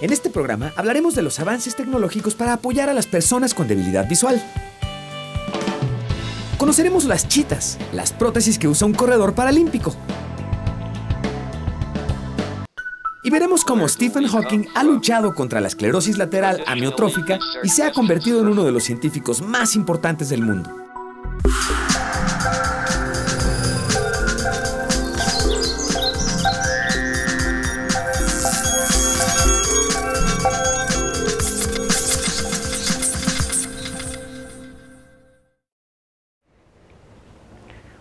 En 0.00 0.12
este 0.12 0.30
programa 0.30 0.72
hablaremos 0.76 1.16
de 1.16 1.22
los 1.22 1.40
avances 1.40 1.74
tecnológicos 1.74 2.36
para 2.36 2.52
apoyar 2.52 2.88
a 2.88 2.94
las 2.94 3.06
personas 3.06 3.52
con 3.52 3.66
debilidad 3.66 4.08
visual. 4.08 4.40
Conoceremos 6.56 7.04
las 7.04 7.26
chitas, 7.26 7.78
las 7.92 8.12
prótesis 8.12 8.60
que 8.60 8.68
usa 8.68 8.86
un 8.86 8.94
corredor 8.94 9.34
paralímpico. 9.34 9.96
Y 13.24 13.30
veremos 13.30 13.64
cómo 13.64 13.88
Stephen 13.88 14.28
Hawking 14.28 14.66
ha 14.76 14.84
luchado 14.84 15.34
contra 15.34 15.60
la 15.60 15.66
esclerosis 15.66 16.16
lateral 16.16 16.62
amiotrófica 16.66 17.40
y 17.64 17.68
se 17.68 17.82
ha 17.82 17.92
convertido 17.92 18.40
en 18.40 18.48
uno 18.48 18.62
de 18.64 18.72
los 18.72 18.84
científicos 18.84 19.42
más 19.42 19.74
importantes 19.74 20.28
del 20.28 20.42
mundo. 20.42 20.70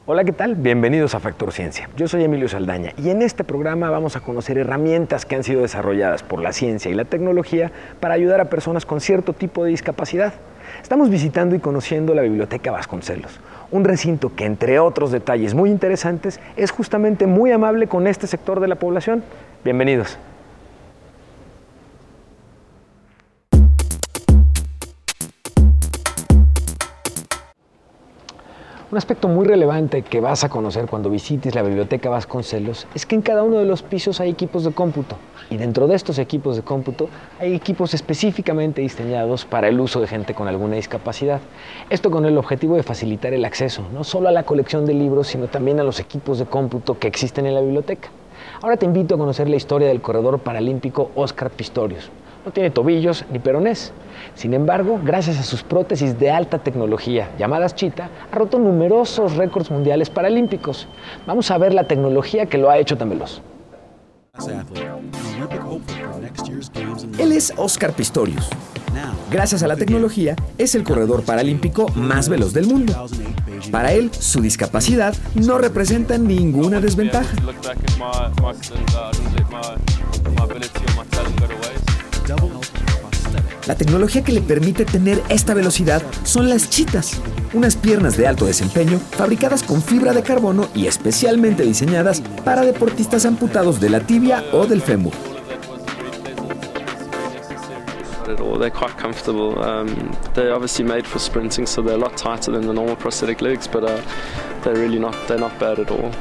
Hola, 0.09 0.23
¿qué 0.23 0.31
tal? 0.31 0.55
Bienvenidos 0.55 1.15
a 1.15 1.19
Factor 1.19 1.51
Ciencia. 1.51 1.89
Yo 1.97 2.07
soy 2.07 2.23
Emilio 2.23 2.47
Saldaña 2.47 2.93
y 2.95 3.09
en 3.09 3.21
este 3.21 3.43
programa 3.43 3.89
vamos 3.89 4.15
a 4.15 4.21
conocer 4.21 4.57
herramientas 4.57 5.25
que 5.25 5.35
han 5.35 5.43
sido 5.43 5.63
desarrolladas 5.63 6.23
por 6.23 6.41
la 6.41 6.53
ciencia 6.53 6.89
y 6.89 6.93
la 6.93 7.03
tecnología 7.03 7.73
para 7.99 8.13
ayudar 8.13 8.39
a 8.39 8.45
personas 8.45 8.85
con 8.85 9.01
cierto 9.01 9.33
tipo 9.33 9.65
de 9.65 9.71
discapacidad. 9.71 10.33
Estamos 10.81 11.09
visitando 11.09 11.55
y 11.55 11.59
conociendo 11.59 12.15
la 12.15 12.21
Biblioteca 12.21 12.71
Vasconcelos, 12.71 13.41
un 13.69 13.83
recinto 13.83 14.33
que, 14.33 14.45
entre 14.45 14.79
otros 14.79 15.11
detalles 15.11 15.53
muy 15.53 15.69
interesantes, 15.69 16.39
es 16.55 16.71
justamente 16.71 17.27
muy 17.27 17.51
amable 17.51 17.87
con 17.87 18.07
este 18.07 18.27
sector 18.27 18.61
de 18.61 18.69
la 18.69 18.75
población. 18.75 19.25
Bienvenidos. 19.65 20.17
Un 28.97 28.99
aspecto 28.99 29.27
muy 29.27 29.45
relevante 29.45 30.01
que 30.01 30.21
vas 30.21 30.43
a 30.43 30.49
conocer 30.49 30.87
cuando 30.87 31.11
visites 31.11 31.53
la 31.53 31.61
biblioteca 31.61 32.09
Vasconcelos 32.09 32.87
es 32.95 33.05
que 33.05 33.13
en 33.13 33.21
cada 33.21 33.43
uno 33.43 33.59
de 33.59 33.65
los 33.65 33.83
pisos 33.83 34.19
hay 34.19 34.31
equipos 34.31 34.63
de 34.63 34.71
cómputo 34.71 35.17
y 35.51 35.57
dentro 35.57 35.85
de 35.85 35.93
estos 35.93 36.17
equipos 36.17 36.55
de 36.55 36.63
cómputo 36.63 37.07
hay 37.37 37.53
equipos 37.53 37.93
específicamente 37.93 38.81
diseñados 38.81 39.45
para 39.45 39.67
el 39.67 39.79
uso 39.79 40.01
de 40.01 40.07
gente 40.07 40.33
con 40.33 40.47
alguna 40.47 40.77
discapacidad. 40.77 41.41
Esto 41.91 42.09
con 42.09 42.25
el 42.25 42.39
objetivo 42.39 42.75
de 42.75 42.81
facilitar 42.81 43.35
el 43.35 43.45
acceso 43.45 43.83
no 43.93 44.03
solo 44.03 44.29
a 44.29 44.31
la 44.31 44.41
colección 44.41 44.87
de 44.87 44.95
libros, 44.95 45.27
sino 45.27 45.45
también 45.45 45.79
a 45.79 45.83
los 45.83 45.99
equipos 45.99 46.39
de 46.39 46.47
cómputo 46.47 46.97
que 46.97 47.07
existen 47.07 47.45
en 47.45 47.53
la 47.53 47.61
biblioteca. 47.61 48.09
Ahora 48.63 48.77
te 48.77 48.87
invito 48.87 49.13
a 49.13 49.19
conocer 49.19 49.47
la 49.47 49.57
historia 49.57 49.89
del 49.89 50.01
corredor 50.01 50.39
paralímpico 50.39 51.11
Oscar 51.13 51.51
Pistorius. 51.51 52.09
No 52.47 52.53
tiene 52.53 52.69
tobillos 52.69 53.25
ni 53.29 53.39
peronés. 53.39 53.91
Sin 54.33 54.53
embargo, 54.53 55.01
gracias 55.03 55.37
a 55.37 55.43
sus 55.43 55.63
prótesis 55.63 56.17
de 56.17 56.31
alta 56.31 56.59
tecnología, 56.59 57.29
llamadas 57.37 57.75
Chita, 57.75 58.09
ha 58.31 58.33
roto 58.33 58.57
numerosos 58.57 59.35
récords 59.35 59.69
mundiales 59.69 60.09
paralímpicos. 60.09 60.87
Vamos 61.25 61.51
a 61.51 61.57
ver 61.57 61.73
la 61.73 61.89
tecnología 61.89 62.45
que 62.45 62.57
lo 62.57 62.69
ha 62.69 62.77
hecho 62.77 62.97
tan 62.97 63.09
veloz. 63.09 63.41
Él 67.19 67.33
es 67.33 67.53
Oscar 67.57 67.91
Pistorius. 67.91 68.49
Gracias 69.29 69.61
a 69.61 69.67
la 69.67 69.75
tecnología, 69.75 70.37
es 70.57 70.73
el 70.73 70.85
corredor 70.85 71.23
paralímpico 71.23 71.89
más 71.95 72.29
veloz 72.29 72.53
del 72.53 72.67
mundo. 72.67 73.07
Para 73.71 73.91
él, 73.91 74.09
su 74.13 74.39
discapacidad 74.39 75.13
no 75.35 75.57
representa 75.57 76.17
ninguna 76.17 76.79
desventaja. 76.79 77.27
La 83.67 83.75
tecnología 83.75 84.23
que 84.23 84.31
le 84.31 84.41
permite 84.41 84.85
tener 84.85 85.21
esta 85.29 85.53
velocidad 85.53 86.01
son 86.23 86.49
las 86.49 86.69
chitas, 86.69 87.19
unas 87.53 87.75
piernas 87.75 88.15
de 88.15 88.27
alto 88.27 88.45
desempeño 88.45 88.99
fabricadas 88.99 89.63
con 89.63 89.81
fibra 89.81 90.13
de 90.13 90.23
carbono 90.23 90.69
y 90.73 90.87
especialmente 90.87 91.63
diseñadas 91.63 92.21
para 92.45 92.61
deportistas 92.61 93.25
amputados 93.25 93.79
de 93.81 93.89
la 93.89 93.99
tibia 93.99 94.43
o 94.53 94.65
del 94.65 94.81
fémur. 94.81 95.13
at 98.29 98.41
all. 98.41 98.57
They're 98.57 98.69
quite 98.69 98.97
comfortable. 98.97 99.57
Um, 99.61 100.15
they're 100.33 100.53
obviously 100.53 100.83
made 100.83 101.07
for 101.07 101.19
sprinting, 101.19 101.65
so 101.65 101.81
they're 101.81 101.95
a 101.95 101.97
lot 101.97 102.17
tighter 102.17 102.51
than 102.51 102.67
the 102.67 102.73
normal 102.73 102.95
prosthetic 102.95 103.41
legs, 103.41 103.67
but 103.67 103.83
uh, 103.83 104.01
they're 104.63 104.75
really 104.75 104.99
not. 104.99 105.15
They're 105.27 105.39
not 105.39 105.57
bad 105.59 105.79
at 105.79 105.91
all. 105.91 106.11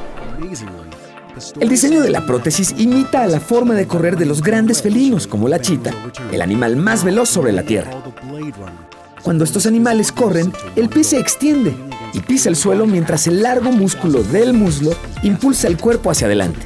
El 1.60 1.68
diseño 1.68 2.00
de 2.00 2.08
la 2.08 2.24
prótesis 2.24 2.74
imita 2.78 3.22
a 3.22 3.26
la 3.26 3.40
forma 3.40 3.74
de 3.74 3.86
correr 3.86 4.16
de 4.16 4.24
los 4.24 4.42
grandes 4.42 4.80
felinos, 4.80 5.26
como 5.26 5.48
la 5.48 5.60
chita, 5.60 5.92
el 6.32 6.40
animal 6.40 6.76
más 6.76 7.04
veloz 7.04 7.28
sobre 7.28 7.52
la 7.52 7.62
Tierra. 7.62 7.90
Cuando 9.22 9.44
estos 9.44 9.66
animales 9.66 10.12
corren, 10.12 10.52
el 10.76 10.88
pie 10.88 11.04
se 11.04 11.18
extiende 11.18 11.74
y 12.14 12.20
pisa 12.20 12.48
el 12.48 12.56
suelo 12.56 12.86
mientras 12.86 13.26
el 13.26 13.42
largo 13.42 13.70
músculo 13.70 14.22
del 14.22 14.54
muslo 14.54 14.94
impulsa 15.22 15.68
el 15.68 15.76
cuerpo 15.76 16.10
hacia 16.10 16.26
adelante. 16.26 16.60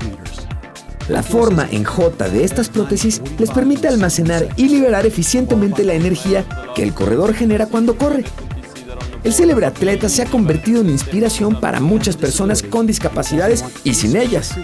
La 1.09 1.25
forma 1.25 1.67
en 1.73 1.83
J 1.83 2.29
de 2.29 2.45
estas 2.45 2.69
prótesis 2.69 3.21
les 3.39 3.51
permite 3.51 3.89
almacenar 3.89 4.47
y 4.57 4.69
liberar 4.69 5.05
eficientemente 5.07 5.83
la 5.83 5.95
energía 5.95 6.45
que 6.77 6.85
el 6.85 6.95
corredor 6.95 7.35
genera 7.35 7.67
cuando 7.67 7.99
corre. 7.99 8.25
El 9.23 9.35
célebre 9.35 9.67
atleta 9.67 10.09
se 10.09 10.23
ha 10.23 10.27
convertido 10.27 10.81
en 10.81 10.89
inspiración 10.89 11.61
para 11.61 11.79
muchas 11.79 12.17
personas 12.17 12.63
con 12.63 12.87
discapacidades 12.87 13.65
y 13.85 13.95
sin 13.95 14.17
ellas. 14.17 14.55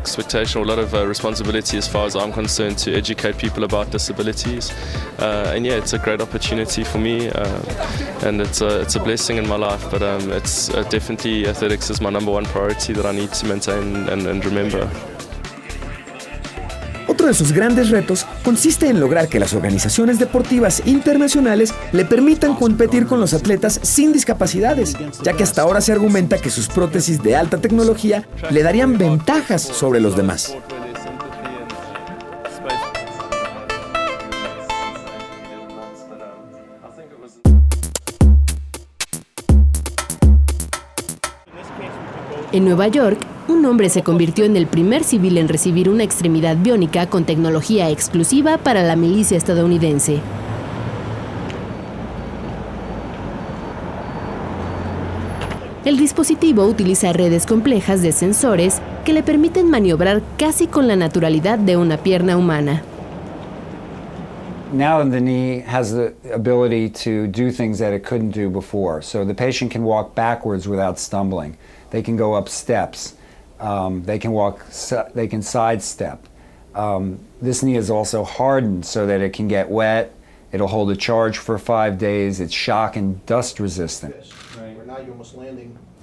Expectation, 0.00 0.62
a 0.62 0.66
lot 0.66 0.78
of 0.78 0.94
uh, 0.94 1.06
responsibility 1.06 1.76
as 1.76 1.88
far 1.88 2.06
as 2.06 2.14
I'm 2.14 2.30
concerned 2.30 2.76
to 2.84 2.92
educate 2.92 3.36
people 3.36 3.64
about 3.64 3.90
disabilities. 3.90 4.70
Uh, 5.18 5.52
and 5.54 5.66
yeah, 5.66 5.76
it's 5.76 5.92
a 5.92 5.98
great 5.98 6.20
opportunity 6.20 6.84
for 6.84 6.98
me, 6.98 7.30
uh, 7.30 8.26
and 8.26 8.40
it's 8.40 8.60
a, 8.60 8.80
it's 8.82 8.96
a 8.96 9.00
blessing 9.00 9.38
in 9.38 9.48
my 9.48 9.56
life. 9.56 9.90
But 9.90 10.02
um, 10.02 10.30
it's 10.30 10.68
uh, 10.70 10.84
definitely 10.84 11.48
athletics 11.48 11.90
is 11.90 12.00
my 12.00 12.10
number 12.10 12.30
one 12.30 12.44
priority 12.44 12.92
that 12.92 13.06
I 13.06 13.12
need 13.12 13.32
to 13.32 13.46
maintain 13.46 14.08
and, 14.08 14.26
and 14.26 14.44
remember. 14.44 14.88
Otro 17.24 17.32
de 17.32 17.38
sus 17.38 17.52
grandes 17.52 17.88
retos 17.88 18.26
consiste 18.44 18.86
en 18.86 19.00
lograr 19.00 19.30
que 19.30 19.40
las 19.40 19.54
organizaciones 19.54 20.18
deportivas 20.18 20.82
internacionales 20.84 21.72
le 21.92 22.04
permitan 22.04 22.54
competir 22.54 23.06
con 23.06 23.18
los 23.18 23.32
atletas 23.32 23.80
sin 23.82 24.12
discapacidades, 24.12 24.94
ya 25.22 25.32
que 25.32 25.42
hasta 25.42 25.62
ahora 25.62 25.80
se 25.80 25.92
argumenta 25.92 26.36
que 26.36 26.50
sus 26.50 26.68
prótesis 26.68 27.22
de 27.22 27.34
alta 27.34 27.56
tecnología 27.56 28.28
le 28.50 28.62
darían 28.62 28.98
ventajas 28.98 29.62
sobre 29.62 30.00
los 30.00 30.18
demás. 30.18 30.54
En 42.52 42.66
Nueva 42.66 42.88
York, 42.88 43.18
un 43.48 43.64
hombre 43.66 43.88
se 43.88 44.02
convirtió 44.02 44.44
en 44.44 44.56
el 44.56 44.66
primer 44.66 45.04
civil 45.04 45.38
en 45.38 45.48
recibir 45.48 45.88
una 45.88 46.02
extremidad 46.02 46.56
biónica 46.56 47.06
con 47.08 47.24
tecnología 47.24 47.90
exclusiva 47.90 48.58
para 48.58 48.82
la 48.82 48.96
milicia 48.96 49.36
estadounidense. 49.36 50.20
El 55.84 55.98
dispositivo 55.98 56.64
utiliza 56.64 57.12
redes 57.12 57.44
complejas 57.44 58.00
de 58.00 58.12
sensores 58.12 58.80
que 59.04 59.12
le 59.12 59.22
permiten 59.22 59.68
maniobrar 59.68 60.22
casi 60.38 60.66
con 60.66 60.88
la 60.88 60.96
naturalidad 60.96 61.58
de 61.58 61.76
una 61.76 61.98
pierna 61.98 62.38
humana. 62.38 62.82
now 64.74 65.04
the 65.04 65.20
knee 65.20 65.60
has 65.60 65.92
the 65.92 66.12
ability 66.32 66.90
to 66.90 67.28
do 67.28 67.50
things 67.50 67.78
that 67.78 67.92
it 67.92 68.04
couldn't 68.04 68.30
do 68.30 68.50
before. 68.50 69.00
So 69.02 69.24
the 69.24 69.34
patient 69.34 69.70
can 69.70 69.84
walk 69.84 70.14
backwards 70.14 70.66
without 70.66 70.98
stumbling. 70.98 71.56
They 71.90 72.02
can 72.02 72.16
go 72.16 72.34
up 72.34 72.48
steps. 72.48 73.14
Um, 73.60 74.02
they 74.04 74.18
can 74.18 74.32
walk. 74.32 74.64
They 75.14 75.26
can 75.26 75.42
sidestep. 75.42 76.18
Um, 76.74 77.20
this 77.40 77.62
knee 77.62 77.76
is 77.76 77.90
also 77.90 78.24
hardened 78.24 78.84
so 78.84 79.06
that 79.06 79.20
it 79.20 79.32
can 79.32 79.48
get 79.48 79.70
wet. 79.70 80.12
It'll 80.52 80.68
hold 80.68 80.90
a 80.90 80.96
charge 80.96 81.38
for 81.38 81.58
five 81.58 81.98
days. 81.98 82.40
It's 82.40 82.52
shock 82.52 82.96
and 82.96 83.24
dust 83.26 83.58
resistant. 83.58 84.14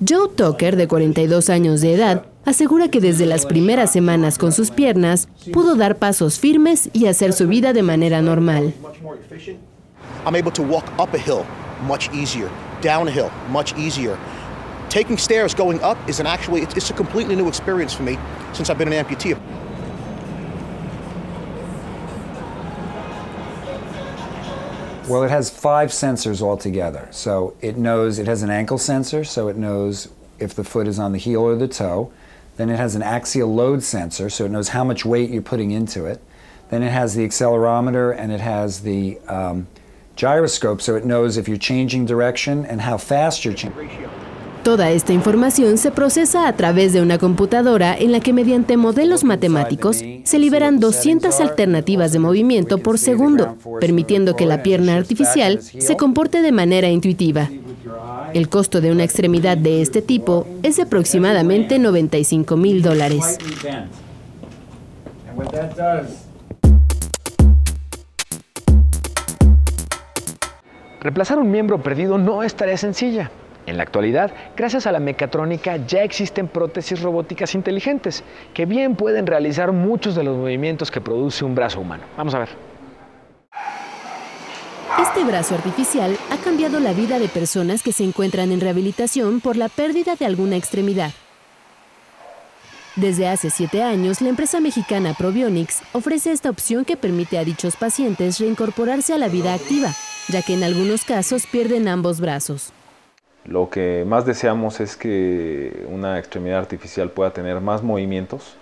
Joe 0.04 0.28
Tucker, 0.30 0.76
de 0.76 0.88
42 0.88 1.50
años 1.50 1.82
de 1.82 1.94
edad, 1.94 2.26
asegura 2.44 2.90
que 2.90 3.00
desde 3.00 3.26
las 3.26 3.46
primeras 3.46 3.92
semanas 3.92 4.38
con 4.38 4.52
sus 4.52 4.72
piernas 4.72 5.28
pudo 5.54 5.76
dar 5.76 5.98
pasos 5.98 6.40
firmes 6.40 6.90
y 6.92 7.06
hacer 7.06 7.34
su 7.34 7.48
vida 7.48 7.72
de 7.72 7.84
manera 7.84 8.22
normal. 8.22 8.74
I'm 10.26 10.36
able 10.36 10.52
to 10.52 10.64
walk 10.64 10.86
up 11.00 11.14
a 11.14 11.18
hill 11.18 11.46
much 11.88 12.10
easier, 12.14 12.50
down 12.82 13.08
a 13.08 13.12
hill 13.12 13.32
much 13.50 13.74
easier. 13.78 14.18
Taking 14.92 15.18
stairs 15.18 15.54
going 15.54 15.82
up 15.84 15.98
is 16.10 16.20
an 16.20 16.28
actually 16.28 16.64
it's, 16.64 16.90
a 16.90 16.94
completely 16.94 17.34
new 17.34 17.48
experience 17.48 17.94
for 17.94 18.04
me 18.04 18.20
since 18.52 18.70
I've 18.70 18.78
been 18.78 18.92
an 18.92 19.06
amputee. 19.06 19.40
Well, 25.08 25.24
it 25.24 25.30
has 25.30 25.50
five 25.50 25.92
sensors 25.92 26.42
altogether. 26.42 27.08
So 27.12 27.56
it 27.62 27.78
knows 27.78 28.20
it 28.20 28.28
has 28.28 28.44
an 28.44 28.50
ankle 28.50 28.78
sensor, 28.78 29.24
so 29.24 29.48
it 29.48 29.56
knows 29.56 30.10
if 30.40 30.56
the 30.56 30.66
foot 30.66 30.90
is 30.90 31.00
on 31.00 31.14
the 31.14 31.18
heel 31.18 31.40
or 31.40 31.56
the 31.56 31.70
toe. 31.70 32.12
Then 32.58 32.70
it 32.70 32.76
has 32.76 32.94
an 32.94 33.02
axial 33.02 33.56
load 33.56 33.84
sensor, 33.84 34.30
so 34.30 34.44
it 34.44 34.52
knows 34.52 34.68
how 34.68 34.84
much 34.84 35.06
weight 35.06 35.30
you're 35.30 35.42
putting 35.42 35.72
into 35.72 36.06
it. 36.06 36.22
Then 36.70 36.84
it 36.84 36.92
has 36.92 37.16
the 37.16 37.26
accelerometer 37.26 38.14
and 38.14 38.30
it 38.30 38.42
has 38.42 38.82
the 38.82 39.20
um, 39.30 39.68
gyroscope 40.18 40.82
so 40.82 40.98
it 40.98 41.06
knows 41.06 41.38
if 41.38 41.48
you're 41.48 41.56
changing 41.56 42.06
direction 42.06 42.66
and 42.66 42.82
how 42.82 42.98
fast 42.98 43.46
you're 43.46 43.54
changing. 43.54 44.21
Toda 44.64 44.92
esta 44.92 45.12
información 45.12 45.80
se 45.80 45.90
procesa 45.90 46.48
a 46.48 46.56
través 46.56 46.94
de 46.94 47.02
una 47.02 47.18
computadora 47.18 47.98
en 47.98 48.12
la 48.12 48.20
que 48.20 48.32
mediante 48.32 48.78
modelos 48.78 49.24
matemáticos 49.24 50.04
se 50.24 50.40
liberan 50.40 50.80
200 50.80 51.40
alternativas 51.40 52.12
de 52.12 52.20
movimiento 52.20 52.78
por 52.78 53.00
segundo, 53.00 53.58
permitiendo 53.80 54.36
que 54.36 54.46
la 54.46 54.62
pierna 54.62 54.98
artificial 54.98 55.62
se 55.64 55.98
comporte 55.98 56.44
de 56.44 56.52
manera 56.52 56.90
intuitiva. 56.90 57.50
El 58.36 58.50
costo 58.50 58.82
de 58.82 58.92
una 58.92 59.04
extremidad 59.04 59.58
de 59.58 59.82
este 59.82 60.04
tipo 60.04 60.46
es 60.62 60.78
de 60.78 60.84
aproximadamente 60.84 61.80
95 61.80 62.56
mil 62.56 62.84
dólares. 62.84 63.40
Reemplazar 71.00 71.40
un 71.40 71.50
miembro 71.50 71.82
perdido 71.82 72.20
no 72.20 72.44
es 72.44 72.54
tarea 72.54 72.78
sencilla. 72.78 73.32
En 73.72 73.78
la 73.78 73.84
actualidad, 73.84 74.34
gracias 74.58 74.86
a 74.86 74.92
la 74.92 75.00
mecatrónica, 75.00 75.78
ya 75.78 76.04
existen 76.04 76.50
prótesis 76.50 77.02
robóticas 77.02 77.56
inteligentes 77.56 78.22
que 78.54 78.66
bien 78.66 78.98
pueden 78.98 79.26
realizar 79.26 79.72
muchos 79.72 80.14
de 80.14 80.26
los 80.26 80.36
movimientos 80.36 80.92
que 80.92 81.00
produce 81.00 81.46
un 81.46 81.56
brazo 81.56 81.80
humano. 81.80 82.04
Vamos 82.18 82.34
a 82.34 82.40
ver. 82.40 82.50
Este 85.02 85.24
brazo 85.24 85.56
artificial 85.56 86.18
ha 86.32 86.36
cambiado 86.44 86.82
la 86.82 86.92
vida 86.92 87.18
de 87.18 87.30
personas 87.30 87.82
que 87.82 87.94
se 87.94 88.04
encuentran 88.04 88.52
en 88.52 88.60
rehabilitación 88.60 89.40
por 89.40 89.56
la 89.56 89.70
pérdida 89.70 90.18
de 90.18 90.26
alguna 90.26 90.58
extremidad. 90.58 91.12
Desde 92.98 93.30
hace 93.30 93.50
siete 93.50 93.84
años, 93.84 94.20
la 94.20 94.28
empresa 94.28 94.60
mexicana 94.60 95.14
Probionics 95.14 95.82
ofrece 95.94 96.34
esta 96.34 96.50
opción 96.50 96.84
que 96.84 96.98
permite 96.98 97.38
a 97.38 97.46
dichos 97.46 97.78
pacientes 97.78 98.38
reincorporarse 98.38 99.14
a 99.14 99.18
la 99.18 99.30
vida 99.30 99.54
activa, 99.54 99.94
ya 100.28 100.42
que 100.42 100.56
en 100.56 100.64
algunos 100.66 101.06
casos 101.06 101.48
pierden 101.48 101.88
ambos 101.88 102.20
brazos. 102.20 102.74
Lo 103.46 103.70
que 103.70 104.06
más 104.08 104.26
deseamos 104.26 104.80
es 104.80 104.96
que 104.96 105.86
una 105.90 106.20
extremidad 106.20 106.60
artificial 106.60 107.10
pueda 107.10 107.32
tener 107.32 107.60
más 107.60 107.82
movimientos 107.82 108.56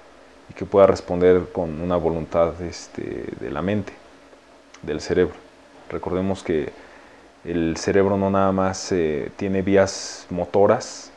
y 0.49 0.53
que 0.53 0.65
pueda 0.65 0.87
responder 0.87 1.47
con 1.51 1.81
una 1.81 1.97
voluntad 1.97 2.59
este, 2.61 3.25
de 3.39 3.51
la 3.51 3.61
mente, 3.61 3.93
del 4.81 5.01
cerebro. 5.01 5.35
Recordemos 5.89 6.43
que 6.43 6.71
el 7.43 7.75
cerebro 7.77 8.17
no 8.17 8.29
nada 8.29 8.51
más 8.51 8.91
eh, 8.91 9.31
tiene 9.35 9.61
vías 9.61 10.25
motoras, 10.29 11.11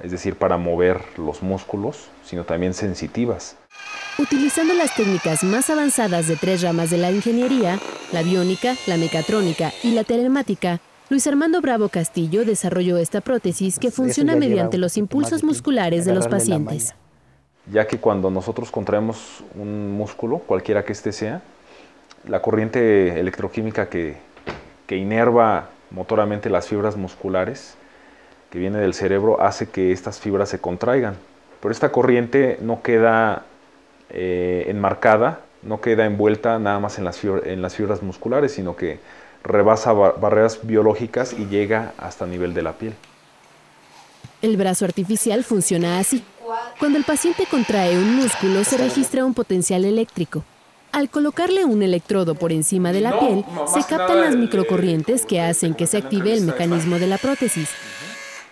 es 0.00 0.10
decir, 0.10 0.36
para 0.36 0.56
mover 0.56 1.02
los 1.16 1.42
músculos, 1.42 2.08
sino 2.24 2.44
también 2.44 2.72
sensitivas. 2.72 3.56
Utilizando 4.18 4.74
las 4.74 4.94
técnicas 4.94 5.44
más 5.44 5.70
avanzadas 5.70 6.26
de 6.26 6.36
tres 6.36 6.62
ramas 6.62 6.90
de 6.90 6.98
la 6.98 7.10
ingeniería, 7.10 7.78
la 8.12 8.22
biónica, 8.22 8.74
la 8.86 8.96
mecatrónica 8.96 9.72
y 9.82 9.92
la 9.92 10.04
telemática, 10.04 10.80
Luis 11.10 11.26
Armando 11.26 11.62
Bravo 11.62 11.88
Castillo 11.88 12.44
desarrolló 12.44 12.98
esta 12.98 13.22
prótesis 13.22 13.78
que 13.78 13.90
funciona 13.90 14.36
mediante 14.36 14.76
los 14.76 14.98
impulsos 14.98 15.42
musculares 15.42 16.04
de 16.04 16.14
los 16.14 16.28
pacientes. 16.28 16.94
Ya 17.72 17.86
que 17.86 17.98
cuando 17.98 18.30
nosotros 18.30 18.70
contraemos 18.70 19.42
un 19.54 19.96
músculo, 19.96 20.38
cualquiera 20.38 20.84
que 20.84 20.92
éste 20.92 21.12
sea, 21.12 21.40
la 22.26 22.42
corriente 22.42 23.18
electroquímica 23.18 23.88
que, 23.88 24.16
que 24.86 24.96
inerva 24.96 25.70
motoramente 25.90 26.50
las 26.50 26.68
fibras 26.68 26.96
musculares 26.96 27.74
que 28.50 28.58
viene 28.58 28.78
del 28.78 28.92
cerebro 28.92 29.40
hace 29.40 29.70
que 29.70 29.92
estas 29.92 30.20
fibras 30.20 30.50
se 30.50 30.58
contraigan. 30.58 31.14
Pero 31.60 31.72
esta 31.72 31.90
corriente 31.90 32.58
no 32.60 32.82
queda 32.82 33.44
eh, 34.10 34.66
enmarcada, 34.68 35.40
no 35.62 35.80
queda 35.80 36.04
envuelta 36.04 36.58
nada 36.58 36.78
más 36.80 36.98
en 36.98 37.04
las, 37.04 37.22
en 37.24 37.62
las 37.62 37.74
fibras 37.74 38.02
musculares, 38.02 38.52
sino 38.52 38.76
que 38.76 39.00
rebasa 39.48 39.92
barreras 39.92 40.60
biológicas 40.62 41.32
y 41.32 41.46
llega 41.46 41.92
hasta 41.98 42.26
nivel 42.26 42.54
de 42.54 42.62
la 42.62 42.74
piel. 42.74 42.94
El 44.40 44.56
brazo 44.56 44.84
artificial 44.84 45.42
funciona 45.42 45.98
así. 45.98 46.22
Cuando 46.78 46.98
el 46.98 47.04
paciente 47.04 47.44
contrae 47.50 47.98
un 47.98 48.16
músculo 48.16 48.62
se 48.62 48.76
registra 48.76 49.24
un 49.24 49.34
potencial 49.34 49.84
eléctrico. 49.84 50.44
Al 50.92 51.10
colocarle 51.10 51.64
un 51.64 51.82
electrodo 51.82 52.34
por 52.34 52.52
encima 52.52 52.92
de 52.92 53.00
la 53.00 53.18
piel, 53.18 53.44
se 53.66 53.80
captan 53.80 54.20
las 54.20 54.36
microcorrientes 54.36 55.26
que 55.26 55.40
hacen 55.40 55.74
que 55.74 55.86
se 55.86 55.98
active 55.98 56.32
el 56.32 56.42
mecanismo 56.42 56.98
de 56.98 57.06
la 57.06 57.18
prótesis. 57.18 57.68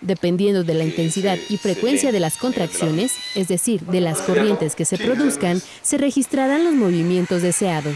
Dependiendo 0.01 0.63
de 0.63 0.75
la 0.75 0.83
intensidad 0.83 1.37
y 1.49 1.57
frecuencia 1.57 2.11
de 2.11 2.19
las 2.19 2.37
contracciones, 2.37 3.13
es 3.33 3.47
decir, 3.47 3.81
de 3.81 4.01
las 4.01 4.21
corrientes 4.21 4.75
que 4.75 4.85
se 4.85 4.97
produzcan, 4.97 5.61
se 5.81 5.97
registrarán 5.97 6.63
los 6.63 6.73
movimientos 6.73 7.41
deseados. 7.41 7.95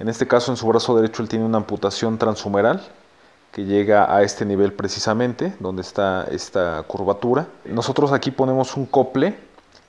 En 0.00 0.08
este 0.08 0.26
caso, 0.26 0.50
en 0.50 0.56
su 0.56 0.66
brazo 0.66 0.96
derecho, 0.96 1.22
él 1.22 1.28
tiene 1.28 1.44
una 1.44 1.58
amputación 1.58 2.16
transhumeral 2.16 2.82
que 3.52 3.66
llega 3.66 4.14
a 4.14 4.22
este 4.22 4.46
nivel 4.46 4.72
precisamente, 4.72 5.52
donde 5.60 5.82
está 5.82 6.26
esta 6.30 6.82
curvatura. 6.84 7.48
Nosotros 7.66 8.10
aquí 8.10 8.30
ponemos 8.30 8.78
un 8.78 8.86
cople 8.86 9.36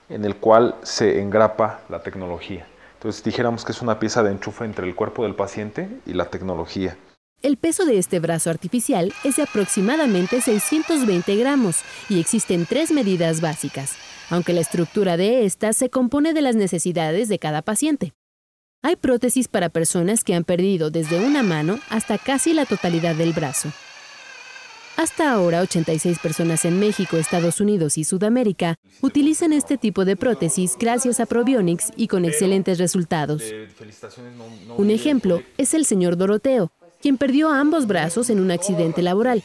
en 0.10 0.26
el 0.26 0.36
cual 0.36 0.76
se 0.84 1.22
engrapa 1.22 1.80
la 1.88 2.04
tecnología. 2.04 2.68
Entonces 2.96 3.24
dijéramos 3.24 3.64
que 3.64 3.72
es 3.72 3.82
una 3.82 4.00
pieza 4.00 4.22
de 4.22 4.32
enchufe 4.32 4.66
entre 4.66 4.86
el 4.86 4.96
cuerpo 4.96 5.24
del 5.24 5.34
paciente 5.34 5.88
y 6.06 6.14
la 6.14 6.26
tecnología. 6.26 6.98
El 7.42 7.56
peso 7.56 7.86
de 7.86 7.98
este 7.98 8.20
brazo 8.20 8.50
artificial 8.50 9.14
es 9.24 9.38
de 9.38 9.44
aproximadamente 9.44 10.42
620 10.42 11.38
gramos 11.38 11.84
y 12.10 12.20
existen 12.20 12.66
tres 12.66 12.92
medidas 12.92 13.40
básicas, 13.40 13.96
aunque 14.30 14.52
la 14.52 14.60
estructura 14.60 15.16
de 15.16 15.46
estas 15.46 15.78
se 15.78 15.90
compone 15.90 16.34
de 16.34 16.42
las 16.42 16.56
necesidades 16.56 17.30
de 17.30 17.40
cada 17.40 17.62
paciente. 17.62 18.14
Hay 18.84 18.96
prótesis 18.96 19.48
para 19.48 19.70
personas 19.70 20.24
que 20.24 20.34
han 20.34 20.44
perdido 20.44 20.90
desde 20.90 21.20
una 21.20 21.44
mano 21.44 21.80
hasta 21.90 22.18
casi 22.18 22.54
la 22.54 22.66
totalidad 22.66 23.16
del 23.16 23.32
brazo. 23.32 23.72
Hasta 24.98 25.32
ahora, 25.32 25.62
86 25.62 26.18
personas 26.18 26.66
en 26.66 26.80
México, 26.80 27.18
Estados 27.18 27.62
Unidos 27.62 28.00
y 28.00 28.04
Sudamérica 28.04 28.80
utilizan 29.02 29.54
este 29.54 29.78
tipo 29.78 30.04
de 30.04 30.16
prótesis 30.16 30.78
gracias 30.80 31.20
a 31.20 31.28
Probionics 31.28 31.92
y 31.96 32.08
con 32.08 32.26
excelentes 32.26 32.80
resultados. 32.80 33.44
Un 34.78 34.90
ejemplo 34.90 35.44
es 35.60 35.76
el 35.76 35.86
señor 35.86 36.18
Doroteo, 36.18 36.72
quien 37.02 37.18
perdió 37.18 37.50
ambos 37.50 37.86
brazos 37.86 38.32
en 38.32 38.40
un 38.40 38.50
accidente 38.50 39.04
laboral. 39.04 39.44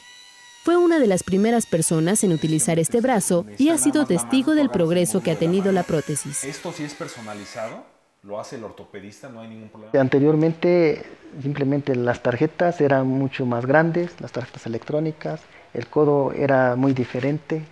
Fue 0.64 0.78
una 0.78 0.98
de 0.98 1.06
las 1.06 1.22
primeras 1.22 1.66
personas 1.66 2.24
en 2.24 2.32
utilizar 2.32 2.78
este 2.78 3.02
brazo 3.02 3.44
y 3.58 3.68
ha 3.68 3.76
sido 3.76 4.06
testigo 4.06 4.54
del 4.54 4.70
progreso 4.70 5.22
que 5.22 5.30
ha 5.30 5.38
tenido 5.38 5.72
la 5.72 5.82
prótesis. 5.82 6.42
¿Esto 6.42 6.72
sí 6.72 6.84
es 6.84 6.94
personalizado? 6.94 7.95
Lo 8.22 8.40
hace 8.40 8.56
el 8.56 8.64
ortopedista, 8.64 9.28
no 9.28 9.40
hay 9.40 9.48
ningún 9.48 9.68
problema. 9.68 9.92
Anteriormente 10.00 11.04
simplemente 11.42 11.94
las 11.94 12.22
tarjetas 12.22 12.80
eran 12.80 13.06
mucho 13.06 13.46
más 13.46 13.66
grandes, 13.66 14.20
las 14.20 14.32
tarjetas 14.32 14.66
electrónicas, 14.66 15.40
el 15.74 15.86
codo 15.86 16.32
era 16.32 16.76
muy 16.76 16.92
diferente 16.92 17.62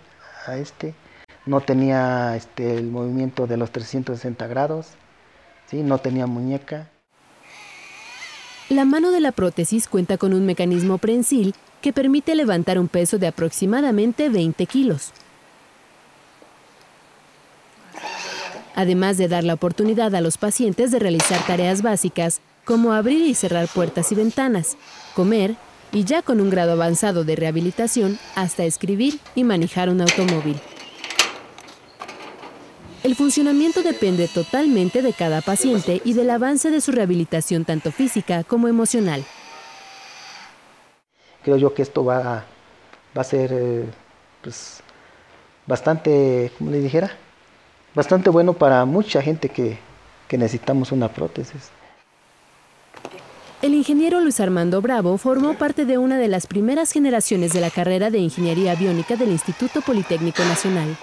a 0.47 0.57
este, 0.57 0.93
no 1.45 1.61
tenía 1.61 2.35
este, 2.35 2.77
el 2.77 2.87
movimiento 2.87 3.47
de 3.47 3.57
los 3.57 3.71
360 3.71 4.47
grados, 4.47 4.89
¿sí? 5.67 5.83
no 5.83 5.97
tenía 5.97 6.27
muñeca. 6.27 6.89
La 8.69 8.85
mano 8.85 9.11
de 9.11 9.19
la 9.19 9.31
prótesis 9.31 9.87
cuenta 9.87 10.17
con 10.17 10.33
un 10.33 10.45
mecanismo 10.45 10.97
prensil 10.97 11.53
que 11.81 11.93
permite 11.93 12.33
levantar 12.33 12.79
un 12.79 12.87
peso 12.87 13.19
de 13.19 13.27
aproximadamente 13.27 14.29
20 14.29 14.65
kilos. 14.65 15.11
Además 18.75 19.17
de 19.17 19.27
dar 19.27 19.43
la 19.43 19.55
oportunidad 19.55 20.13
a 20.13 20.21
los 20.21 20.37
pacientes 20.37 20.91
de 20.91 20.99
realizar 20.99 21.41
tareas 21.47 21.81
básicas 21.81 22.41
como 22.65 22.93
abrir 22.93 23.21
y 23.21 23.33
cerrar 23.33 23.67
puertas 23.67 24.11
y 24.11 24.15
ventanas, 24.15 24.77
comer 25.15 25.55
y 25.91 26.03
ya 26.03 26.21
con 26.21 26.41
un 26.41 26.49
grado 26.49 26.73
avanzado 26.73 27.23
de 27.23 27.35
rehabilitación 27.35 28.19
hasta 28.35 28.65
escribir 28.65 29.19
y 29.33 29.43
manejar 29.43 29.89
un 29.89 30.01
automóvil. 30.01 30.59
El 33.03 33.15
funcionamiento 33.15 33.83
depende 33.83 34.27
totalmente 34.27 35.03
de 35.03 35.13
cada 35.13 35.41
paciente 35.41 36.01
y 36.03 36.13
del 36.13 36.29
avance 36.31 36.71
de 36.71 36.81
su 36.81 36.91
rehabilitación 36.91 37.63
tanto 37.63 37.91
física 37.91 38.43
como 38.43 38.67
emocional. 38.67 39.23
Creo 41.43 41.57
yo 41.57 41.73
que 41.75 41.83
esto 41.83 42.03
va, 42.03 42.45
a 43.13 43.23
ser 43.23 43.51
eh, 43.53 43.85
pues, 44.41 44.81
bastante, 45.67 46.51
como 46.57 46.71
le 46.71 46.79
dijera, 46.79 47.15
bastante 47.95 48.29
bueno 48.29 48.53
para 48.53 48.85
mucha 48.85 49.21
gente 49.21 49.49
que, 49.49 49.77
que 50.27 50.37
necesitamos 50.37 50.91
una 50.91 51.07
prótesis. 51.07 51.71
El 53.61 53.73
ingeniero 53.73 54.19
Luis 54.19 54.39
Armando 54.39 54.81
Bravo 54.81 55.17
formó 55.17 55.55
parte 55.55 55.85
de 55.85 55.97
una 55.97 56.17
de 56.19 56.27
las 56.27 56.45
primeras 56.45 56.91
generaciones 56.91 57.53
de 57.53 57.61
la 57.61 57.71
carrera 57.71 58.11
de 58.11 58.19
Ingeniería 58.19 58.75
Biónica 58.75 59.15
del 59.15 59.31
Instituto 59.31 59.81
Politécnico 59.81 60.43
Nacional. 60.43 60.95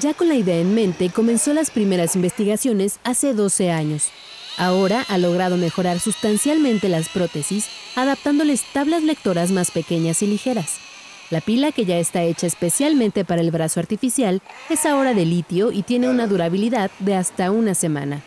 Ya 0.00 0.12
con 0.14 0.28
la 0.28 0.34
idea 0.34 0.58
en 0.58 0.74
mente, 0.74 1.10
comenzó 1.10 1.52
las 1.54 1.70
primeras 1.70 2.14
investigaciones 2.14 3.00
hace 3.04 3.32
12 3.32 3.72
años. 3.72 4.10
Ahora 4.58 5.04
ha 5.08 5.18
logrado 5.18 5.56
mejorar 5.56 5.98
sustancialmente 5.98 6.88
las 6.88 7.08
prótesis, 7.08 7.68
adaptándoles 7.96 8.62
tablas 8.72 9.02
lectoras 9.02 9.50
más 9.50 9.70
pequeñas 9.70 10.22
y 10.22 10.28
ligeras. 10.28 10.78
La 11.34 11.40
pila, 11.40 11.72
que 11.72 11.84
ya 11.84 11.98
está 11.98 12.22
hecha 12.22 12.46
especialmente 12.46 13.24
para 13.24 13.40
el 13.40 13.50
brazo 13.50 13.80
artificial, 13.80 14.40
es 14.70 14.86
ahora 14.86 15.14
de 15.14 15.26
litio 15.26 15.72
y 15.72 15.82
tiene 15.82 16.08
una 16.08 16.28
durabilidad 16.28 16.92
de 17.00 17.16
hasta 17.16 17.50
una 17.50 17.74
semana. 17.74 18.22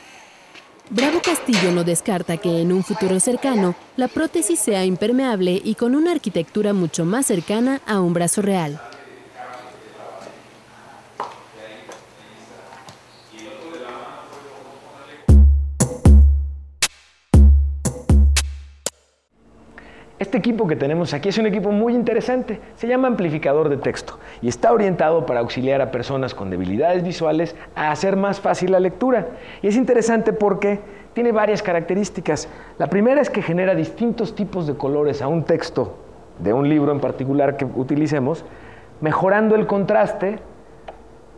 Bravo 0.90 1.22
Castillo 1.22 1.72
no 1.72 1.86
descarta 1.86 2.36
que 2.36 2.60
en 2.60 2.74
un 2.74 2.84
futuro 2.84 3.18
cercano 3.22 3.76
la 3.96 4.10
prótesis 4.10 4.60
sea 4.60 4.84
impermeable 4.84 5.62
y 5.64 5.76
con 5.76 5.96
una 5.96 6.12
arquitectura 6.12 6.74
mucho 6.74 7.06
más 7.06 7.28
cercana 7.28 7.80
a 7.88 8.02
un 8.02 8.12
brazo 8.12 8.42
real. 8.42 8.78
Este 20.20 20.40
equipo 20.40 20.66
que 20.66 20.76
tenemos 20.76 21.14
aquí 21.14 21.30
es 21.30 21.38
un 21.38 21.46
equipo 21.46 21.72
muy 21.72 21.94
interesante. 21.94 22.60
Se 22.76 22.88
llama 22.88 23.08
amplificador 23.08 23.70
de 23.70 23.78
texto 23.78 24.18
y 24.42 24.48
está 24.48 24.74
orientado 24.74 25.28
para 25.28 25.42
auxiliar 25.42 25.80
a 25.80 25.92
personas 25.92 26.34
con 26.34 26.50
debilidades 26.50 27.04
visuales 27.04 27.56
a 27.76 27.92
hacer 27.92 28.16
más 28.16 28.40
fácil 28.40 28.72
la 28.72 28.80
lectura. 28.80 29.28
Y 29.62 29.68
es 29.68 29.76
interesante 29.76 30.34
porque 30.34 30.80
tiene 31.14 31.32
varias 31.32 31.62
características. 31.62 32.50
La 32.80 32.88
primera 32.88 33.22
es 33.22 33.30
que 33.30 33.44
genera 33.44 33.76
distintos 33.76 34.34
tipos 34.34 34.66
de 34.66 34.74
colores 34.74 35.22
a 35.22 35.28
un 35.28 35.44
texto 35.44 36.00
de 36.40 36.52
un 36.52 36.68
libro 36.68 36.92
en 36.92 37.00
particular 37.00 37.56
que 37.56 37.66
utilicemos, 37.66 38.44
mejorando 39.02 39.54
el 39.54 39.68
contraste, 39.68 40.40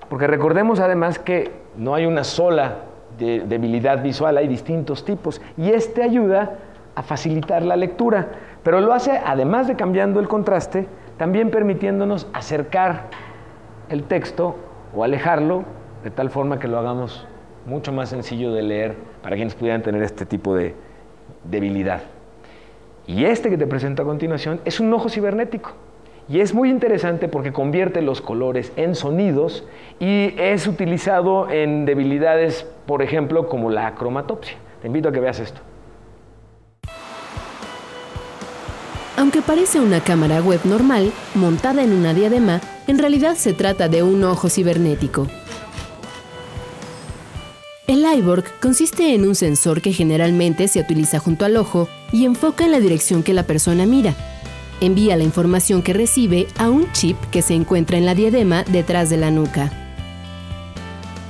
porque 0.10 0.28
recordemos 0.28 0.80
además 0.80 1.20
que 1.20 1.52
no 1.78 1.96
hay 1.96 2.06
una 2.06 2.24
sola 2.24 2.78
debilidad 3.18 4.02
visual, 4.02 4.38
hay 4.38 4.48
distintos 4.48 5.04
tipos, 5.04 5.42
y 5.58 5.70
este 5.72 6.02
ayuda 6.02 6.58
a 6.96 7.04
facilitar 7.04 7.64
la 7.64 7.76
lectura. 7.76 8.28
Pero 8.64 8.82
lo 8.82 8.94
hace, 8.94 9.20
además 9.26 9.68
de 9.68 9.76
cambiando 9.76 10.20
el 10.20 10.28
contraste, 10.28 10.88
también 11.18 11.50
permitiéndonos 11.50 12.28
acercar 12.34 13.08
el 13.90 14.04
texto 14.04 14.56
o 14.96 15.04
alejarlo 15.04 15.64
de 16.04 16.12
tal 16.12 16.30
forma 16.30 16.60
que 16.60 16.68
lo 16.68 16.78
hagamos 16.78 17.28
mucho 17.66 17.92
más 17.92 18.10
sencillo 18.10 18.54
de 18.54 18.62
leer 18.62 18.96
para 19.22 19.36
quienes 19.36 19.56
pudieran 19.56 19.82
tener 19.82 20.02
este 20.02 20.26
tipo 20.26 20.56
de 20.56 20.76
debilidad. 21.44 22.02
Y 23.08 23.26
este 23.26 23.50
que 23.50 23.58
te 23.58 23.68
presento 23.68 24.04
a 24.04 24.06
continuación 24.06 24.62
es 24.66 24.80
un 24.80 24.94
ojo 24.94 25.10
cibernético. 25.10 25.72
Y 26.28 26.42
es 26.42 26.54
muy 26.54 26.70
interesante 26.70 27.28
porque 27.28 27.52
convierte 27.52 28.04
los 28.04 28.22
colores 28.22 28.72
en 28.76 28.94
sonidos 28.94 29.68
y 30.00 30.36
es 30.38 30.68
utilizado 30.68 31.50
en 31.50 31.86
debilidades, 31.86 32.68
por 32.86 33.02
ejemplo, 33.02 33.48
como 33.48 33.72
la 33.72 33.96
cromatopsia. 33.96 34.58
Te 34.82 34.88
invito 34.88 35.10
a 35.10 35.12
que 35.12 35.20
veas 35.20 35.40
esto. 35.40 35.62
Aunque 39.20 39.42
parece 39.42 39.82
una 39.82 40.02
cámara 40.02 40.42
web 40.42 40.62
normal, 40.64 41.12
montada 41.36 41.84
en 41.84 41.92
una 41.92 42.14
diadema, 42.14 42.62
en 42.88 42.98
realidad 42.98 43.36
se 43.36 43.52
trata 43.52 43.90
de 43.90 44.02
un 44.02 44.24
ojo 44.24 44.48
cibernético. 44.48 45.28
El 47.86 48.06
iBorg 48.18 48.46
consiste 48.62 49.14
en 49.14 49.28
un 49.28 49.36
sensor 49.36 49.82
que 49.82 49.92
generalmente 49.92 50.70
se 50.70 50.80
utiliza 50.80 51.20
junto 51.20 51.44
al 51.44 51.58
ojo 51.58 51.90
y 52.14 52.24
enfoca 52.24 52.64
en 52.64 52.72
la 52.72 52.80
dirección 52.80 53.22
que 53.22 53.34
la 53.34 53.44
persona 53.44 53.86
mira. 53.86 54.16
Envía 54.80 55.18
la 55.18 55.26
información 55.26 55.82
que 55.82 55.92
recibe 55.92 56.48
a 56.58 56.70
un 56.70 56.90
chip 56.94 57.18
que 57.30 57.42
se 57.42 57.56
encuentra 57.56 57.98
en 57.98 58.06
la 58.06 58.16
diadema 58.16 58.64
detrás 58.64 59.10
de 59.10 59.18
la 59.18 59.32
nuca. 59.32 59.70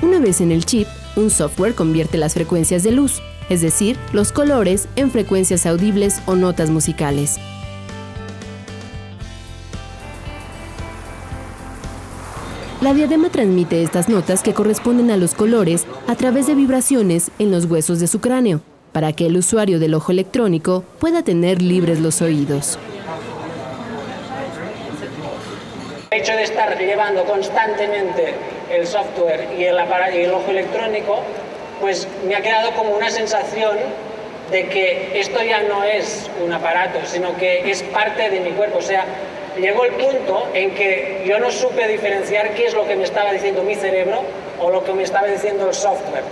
Una 0.03 0.19
vez 0.19 0.41
en 0.41 0.51
el 0.51 0.63
chip, 0.63 0.87
un 1.15 1.31
software 1.31 1.73
convierte 1.73 2.19
las 2.19 2.35
frecuencias 2.35 2.83
de 2.83 2.91
luz, 2.91 3.19
es 3.49 3.61
decir, 3.61 3.97
los 4.13 4.31
colores, 4.31 4.87
en 4.95 5.09
frecuencias 5.09 5.65
audibles 5.65 6.21
o 6.27 6.35
notas 6.35 6.69
musicales. 6.69 7.39
La 12.81 12.93
diadema 12.93 13.29
transmite 13.29 13.83
estas 13.83 14.07
notas 14.07 14.41
que 14.41 14.53
corresponden 14.53 15.11
a 15.11 15.17
los 15.17 15.33
colores 15.33 15.85
a 16.07 16.15
través 16.15 16.47
de 16.47 16.55
vibraciones 16.55 17.29
en 17.37 17.51
los 17.51 17.65
huesos 17.65 17.99
de 17.99 18.07
su 18.07 18.21
cráneo, 18.21 18.61
para 18.93 19.11
que 19.11 19.25
el 19.25 19.35
usuario 19.35 19.79
del 19.79 19.93
ojo 19.95 20.13
electrónico 20.13 20.85
pueda 20.97 21.21
tener 21.21 21.61
libres 21.61 21.99
los 21.99 22.21
oídos. 22.21 22.79
El 26.09 26.21
hecho 26.21 26.31
de 26.31 26.43
estar 26.43 26.79
llevando 26.79 27.25
constantemente 27.25 28.33
el 28.71 28.87
software 28.87 29.49
y 29.59 29.65
el, 29.65 29.75
y 30.15 30.17
el 30.23 30.31
ojo 30.31 30.49
electrónico, 30.49 31.19
pues 31.81 32.07
me 32.25 32.35
ha 32.37 32.41
quedado 32.41 32.71
como 32.75 32.95
una 32.95 33.09
sensación 33.09 33.77
de 34.51 34.69
que 34.69 35.19
esto 35.19 35.43
ya 35.43 35.63
no 35.63 35.83
es 35.83 36.29
un 36.45 36.53
aparato, 36.53 36.99
sino 37.03 37.35
que 37.35 37.69
es 37.69 37.83
parte 37.83 38.29
de 38.29 38.39
mi 38.39 38.51
cuerpo. 38.51 38.77
O 38.77 38.81
sea, 38.81 39.05
llegó 39.59 39.85
el 39.85 39.93
punto 39.93 40.47
en 40.53 40.71
que 40.71 41.23
yo 41.27 41.39
no 41.39 41.51
supe 41.51 41.87
diferenciar 41.87 42.53
qué 42.55 42.67
es 42.67 42.73
lo 42.73 42.87
que 42.87 42.95
me 42.95 43.03
estaba 43.03 43.31
diciendo 43.31 43.63
mi 43.63 43.75
cerebro 43.75 44.21
o 44.59 44.69
lo 44.69 44.83
que 44.83 44.93
me 44.93 45.03
estaba 45.03 45.27
diciendo 45.27 45.67
el 45.67 45.73
software. 45.73 46.23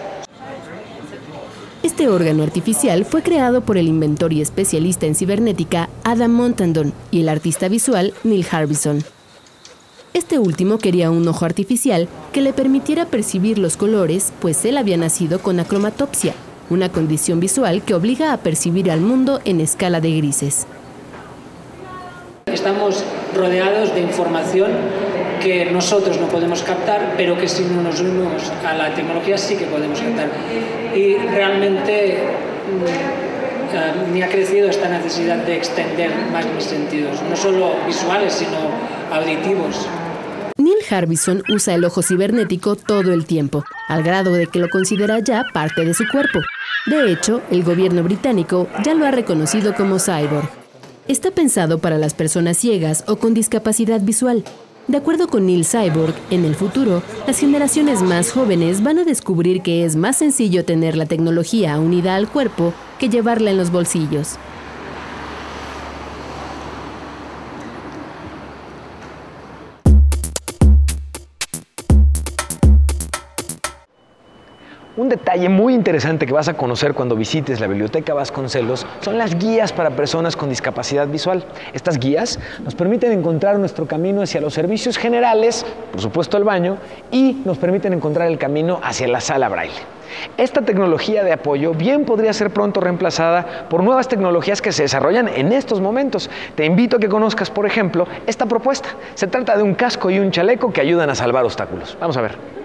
Este 1.84 2.07
órgano 2.07 2.43
artificial 2.43 3.05
fue 3.05 3.22
creado 3.22 3.62
por 3.62 3.77
el 3.77 3.88
inventor 3.88 4.34
y 4.34 4.41
especialista 4.41 5.05
en 5.05 5.15
cibernética 5.15 5.89
Adam 6.03 6.31
Montandon 6.31 6.93
y 7.12 7.22
el 7.22 7.29
artista 7.29 7.67
visual 7.67 8.13
Neil 8.24 8.46
Harbison. 8.50 9.03
Este 10.13 10.39
último 10.39 10.79
quería 10.79 11.12
un 11.12 11.27
ojo 11.27 11.46
artificial 11.46 12.07
que 12.34 12.41
le 12.41 12.51
permitiera 12.51 13.05
percibir 13.05 13.60
los 13.60 13.77
colores, 13.77 14.34
pues 14.41 14.65
él 14.65 14.77
había 14.77 14.98
nacido 14.98 15.39
con 15.39 15.60
acromatopsia, 15.60 16.34
una 16.69 16.91
condición 16.91 17.39
visual 17.39 17.84
que 17.84 17.93
obliga 17.93 18.34
a 18.34 18.38
percibir 18.38 18.89
al 18.89 19.01
mundo 19.01 19.39
en 19.46 19.62
escala 19.62 20.01
de 20.01 20.17
grises. 20.17 20.65
Estamos 22.51 23.04
rodeados 23.36 23.94
de 23.94 24.01
información 24.01 24.72
que 25.42 25.66
nosotros 25.66 26.20
no 26.20 26.27
podemos 26.27 26.63
captar, 26.63 27.13
pero 27.18 27.38
que 27.38 27.48
si 27.48 27.63
no 27.66 27.82
nos 27.82 28.00
unimos 28.00 28.51
a 28.66 28.74
la 28.74 28.94
tecnología 28.96 29.38
sí 29.38 29.56
que 29.56 29.66
podemos 29.66 30.00
captar. 30.00 30.30
Y 30.96 31.16
realmente 31.16 32.18
mm, 32.68 32.88
eh, 33.75 34.12
me 34.13 34.24
ha 34.24 34.30
crecido 34.30 34.70
esta 34.70 34.88
necesidad 34.88 35.38
de 35.38 35.58
extender 35.58 36.12
más 36.32 36.46
mis 36.46 36.63
sentidos, 36.63 37.22
no 37.30 37.36
solo 37.36 37.74
visuales, 37.86 38.34
sino 38.34 38.58
auditivos. 39.12 39.86
Neil 40.58 40.77
Harbison 40.89 41.44
usa 41.54 41.75
el 41.75 41.86
ojo 41.86 42.01
cibernético 42.01 42.75
todo 42.75 43.13
el 43.13 43.25
tiempo, 43.25 43.63
al 43.89 44.04
grado 44.04 44.34
de 44.34 44.48
que 44.48 44.60
lo 44.60 44.70
considera 44.70 45.20
ya 45.20 45.44
parte 45.54 45.86
de 45.86 45.94
su 45.94 46.06
cuerpo. 46.12 46.39
De 46.88 47.12
hecho, 47.12 47.42
el 47.51 47.63
gobierno 47.63 48.04
británico 48.04 48.68
ya 48.84 48.94
lo 48.94 49.06
ha 49.06 49.12
reconocido 49.12 49.75
como 49.75 50.00
cyborg. 50.00 50.57
Está 51.08 51.32
pensado 51.32 51.80
para 51.80 51.98
las 51.98 52.14
personas 52.14 52.58
ciegas 52.58 53.06
o 53.08 53.16
con 53.16 53.34
discapacidad 53.34 54.02
visual. 54.02 54.44
De 54.90 54.98
acuerdo 54.98 55.30
con 55.30 55.46
Neil 55.46 55.66
Cyborg, 55.66 56.14
en 56.32 56.44
el 56.44 56.54
futuro, 56.54 57.02
las 57.26 57.40
generaciones 57.40 58.02
más 58.02 58.32
jóvenes 58.32 58.84
van 58.84 59.00
a 59.00 59.06
descubrir 59.06 59.62
que 59.62 59.86
es 59.86 59.96
más 59.96 60.18
sencillo 60.18 60.66
tener 60.66 60.98
la 60.98 61.06
tecnología 61.06 61.80
unida 61.80 62.16
al 62.16 62.28
cuerpo 62.28 62.74
que 63.00 63.08
llevarla 63.08 63.52
en 63.52 63.58
los 63.58 63.72
bolsillos. 63.72 64.38
Un 75.08 75.12
detalle 75.12 75.48
muy 75.48 75.74
interesante 75.74 76.26
que 76.26 76.34
vas 76.34 76.50
a 76.50 76.56
conocer 76.56 76.94
cuando 76.94 77.16
visites 77.16 77.62
la 77.62 77.68
Biblioteca 77.68 78.14
Vasconcelos 78.14 78.86
son 79.00 79.18
las 79.18 79.40
guías 79.40 79.72
para 79.72 79.92
personas 79.92 80.36
con 80.36 80.50
discapacidad 80.50 81.08
visual. 81.08 81.46
Estas 81.72 81.98
guías 81.98 82.38
nos 82.62 82.76
permiten 82.76 83.14
encontrar 83.14 83.58
nuestro 83.58 83.86
camino 83.86 84.22
hacia 84.22 84.42
los 84.42 84.54
servicios 84.54 84.98
generales, 84.98 85.66
por 85.94 86.02
supuesto 86.02 86.36
el 86.36 86.44
baño, 86.44 86.76
y 87.10 87.42
nos 87.46 87.58
permiten 87.58 87.94
encontrar 87.94 88.28
el 88.28 88.38
camino 88.38 88.82
hacia 88.84 89.08
la 89.08 89.22
sala 89.22 89.48
braille. 89.48 89.80
Esta 90.36 90.64
tecnología 90.64 91.24
de 91.24 91.32
apoyo 91.32 91.72
bien 91.72 92.04
podría 92.04 92.34
ser 92.34 92.50
pronto 92.50 92.82
reemplazada 92.82 93.70
por 93.70 93.84
nuevas 93.84 94.10
tecnologías 94.10 94.62
que 94.62 94.74
se 94.74 94.84
desarrollan 94.84 95.30
en 95.30 95.54
estos 95.54 95.80
momentos. 95.80 96.30
Te 96.56 96.66
invito 96.66 96.98
a 96.98 97.00
que 97.00 97.08
conozcas, 97.08 97.50
por 97.50 97.66
ejemplo, 97.66 98.08
esta 98.26 98.46
propuesta. 98.46 98.90
Se 99.16 99.28
trata 99.28 99.56
de 99.56 99.64
un 99.64 99.74
casco 99.74 100.10
y 100.10 100.20
un 100.20 100.32
chaleco 100.32 100.74
que 100.74 100.82
ayudan 100.82 101.10
a 101.10 101.16
salvar 101.16 101.46
obstáculos. 101.46 101.98
Vamos 102.02 102.18
a 102.18 102.22
ver. 102.24 102.57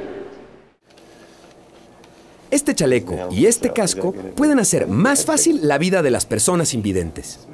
Este 2.53 2.75
chaleco 2.75 3.31
y 3.31 3.47
este 3.47 3.73
casco 3.73 4.13
pueden 4.13 4.59
hacer 4.59 4.87
más 4.87 5.25
fácil 5.25 5.67
la 5.67 5.79
vida 5.79 6.03
de 6.03 6.11
las 6.11 6.27
personas 6.27 6.75
invidentes. 6.75 7.49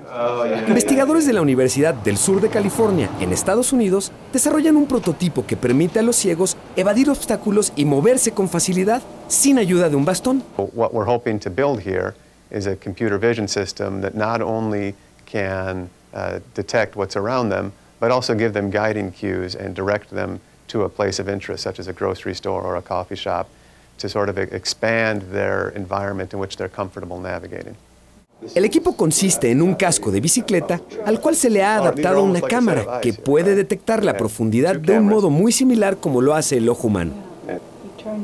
Investigadores 0.67 1.25
de 1.25 1.33
la 1.33 1.41
Universidad 1.41 1.95
del 1.95 2.17
Sur 2.17 2.41
de 2.41 2.49
California, 2.49 3.09
en 3.21 3.33
Estados 3.33 3.73
Unidos, 3.73 4.11
desarrollan 4.33 4.75
un 4.75 4.89
prototipo 4.89 5.47
que 5.47 5.57
permite 5.57 6.01
a 6.01 6.03
los 6.03 6.17
ciegos 6.17 6.57
evadir 6.75 7.11
obstáculos 7.11 7.73
y 7.77 7.85
moverse 7.85 8.33
con 8.33 8.49
facilidad 8.49 9.01
sin 9.29 9.61
ayuda 9.61 9.89
de 9.89 9.95
un 9.95 10.05
bastón. 10.05 10.43
What 10.57 10.93
we're 10.93 11.09
hoping 11.09 11.39
to 11.39 11.51
build 11.51 11.79
here 11.79 12.15
is 12.51 12.67
a 12.67 12.75
computer 12.75 13.21
vision 13.21 13.47
system 13.47 14.01
that 14.01 14.15
not 14.17 14.43
only 14.43 14.97
can 15.31 15.91
uh, 16.13 16.41
detect 16.57 16.97
what's 16.97 17.15
around 17.15 17.51
them, 17.51 17.71
but 18.01 18.11
also 18.11 18.35
give 18.35 18.53
them 18.53 18.69
guiding 18.69 19.13
cues 19.13 19.55
and 19.55 19.77
direct 19.77 20.11
them 20.11 20.41
to 20.67 20.83
a 20.83 20.89
place 20.89 21.21
of 21.21 21.29
interest, 21.29 21.63
such 21.63 21.79
as 21.79 21.87
a 21.87 21.93
grocery 21.93 22.35
store 22.35 22.63
or 22.63 22.75
a 22.75 22.83
coffee 22.83 23.15
shop 23.15 23.47
to 23.99 24.09
sort 24.09 24.29
of 24.29 24.39
expand 24.39 25.23
their 25.33 25.73
environment 25.77 26.33
in 26.33 26.41
which 26.41 26.57
they're 26.57 26.73
comfortable 26.73 27.21
navigating. 27.21 27.77
El 28.55 28.65
equipo 28.65 28.97
consiste 28.97 29.51
en 29.51 29.63
un 29.63 29.75
casco 29.75 30.13
de 30.13 30.21
bicicleta 30.21 30.81
al 31.05 31.21
cual 31.21 31.35
se 31.35 31.51
le 31.51 31.65
ha 31.65 31.77
adaptado 31.77 32.23
una 32.23 32.41
cámara 32.41 33.01
que 33.01 33.13
puede 33.13 33.57
detectar 33.57 34.05
la 34.05 34.17
profundidad 34.17 34.77
de 34.77 34.97
un 34.99 35.07
modo 35.07 35.29
muy 35.29 35.51
similar 35.51 35.97
como 35.97 36.21
lo 36.21 36.35
hace 36.35 36.57
el 36.59 36.69
ojo 36.69 36.87
humano. 36.87 37.15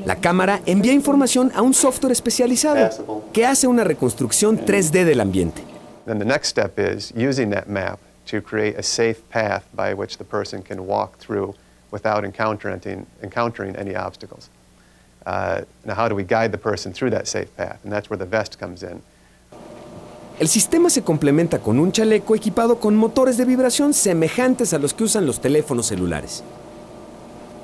La 0.07 0.17
cámara 0.17 0.61
envía 0.67 0.93
información 0.93 1.51
a 1.55 1.63
un 1.63 1.75
software 1.75 2.13
especializado 2.13 3.25
que 3.33 3.45
hace 3.45 3.67
una 3.67 3.83
reconstrucción 3.83 4.59
3D 4.65 5.05
del 5.05 5.21
ambiente. 5.21 5.63
Then 6.07 6.19
the 6.19 6.25
next 6.25 6.49
step 6.51 6.79
is 6.79 7.13
using 7.17 7.51
that 7.51 7.67
map 7.67 7.99
to 8.27 8.41
create 8.41 8.79
a 8.79 8.83
safe 8.83 9.21
path 9.31 9.65
by 9.75 9.95
which 9.95 10.19
the 10.19 10.25
person 10.25 10.63
can 10.63 10.87
walk 10.87 11.19
through 11.19 11.55
without 11.91 12.25
encountering, 12.25 13.07
encountering 13.23 13.75
any 13.77 13.95
obstacles. 13.97 14.49
Uh, 15.27 15.63
now, 15.85 15.95
how 15.95 16.09
do 16.09 16.15
we 16.15 16.25
guide 16.25 16.51
the 16.51 16.59
person 16.59 16.93
through 16.93 17.11
that 17.11 17.27
safe 17.27 17.49
path? 17.57 17.79
And 17.85 17.93
that's 17.93 18.11
where 18.11 18.19
the 18.19 18.29
vest 18.29 18.59
comes 18.59 18.83
in. 18.83 19.03
El 20.41 20.49
sistema 20.49 20.91
se 20.91 21.03
complementa 21.03 21.61
con 21.61 21.79
un 21.79 21.93
chaleco 21.93 22.35
equipado 22.35 22.81
con 22.81 22.97
motores 22.97 23.37
de 23.37 23.45
vibración 23.45 23.95
semejantes 23.95 24.75
a 24.75 24.79
los 24.79 24.93
que 24.93 25.05
usan 25.05 25.27
los 25.27 25.41
teléfonos 25.41 25.87
celulares. 25.87 26.43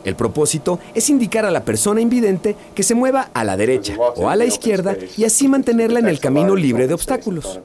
El 0.05 0.15
propósito 0.15 0.79
es 0.95 1.11
indicar 1.11 1.45
a 1.45 1.51
la 1.51 1.65
persona 1.65 2.01
invidente 2.01 2.57
que 2.75 2.83
se 2.83 2.95
mueva 2.95 3.31
a 3.35 3.45
la 3.45 3.57
derecha 3.57 3.97
o 3.99 4.31
a 4.31 4.37
la 4.37 4.45
izquierda 4.45 4.97
y 5.17 5.25
así 5.25 5.49
mantenerla 5.49 5.99
en 5.99 6.09
el 6.09 6.21
camino 6.21 6.57
libre 6.57 6.87
de 6.87 6.95
obstáculos. 6.95 7.61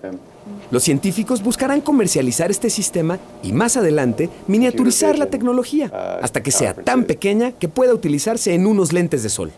Los 0.71 0.83
científicos 0.83 1.43
buscarán 1.43 1.81
comercializar 1.81 2.49
este 2.51 2.69
sistema 2.69 3.19
y 3.43 3.53
más 3.53 3.77
adelante 3.77 4.29
miniaturizar 4.47 5.17
la 5.17 5.27
tecnología 5.27 6.19
hasta 6.21 6.41
que 6.41 6.51
sea 6.51 6.73
tan 6.73 7.05
pequeña 7.05 7.51
que 7.51 7.69
pueda 7.69 7.93
utilizarse 7.93 8.53
en 8.53 8.65
unos 8.65 8.91
lentes 8.91 9.23
de 9.23 9.29
sol. 9.29 9.51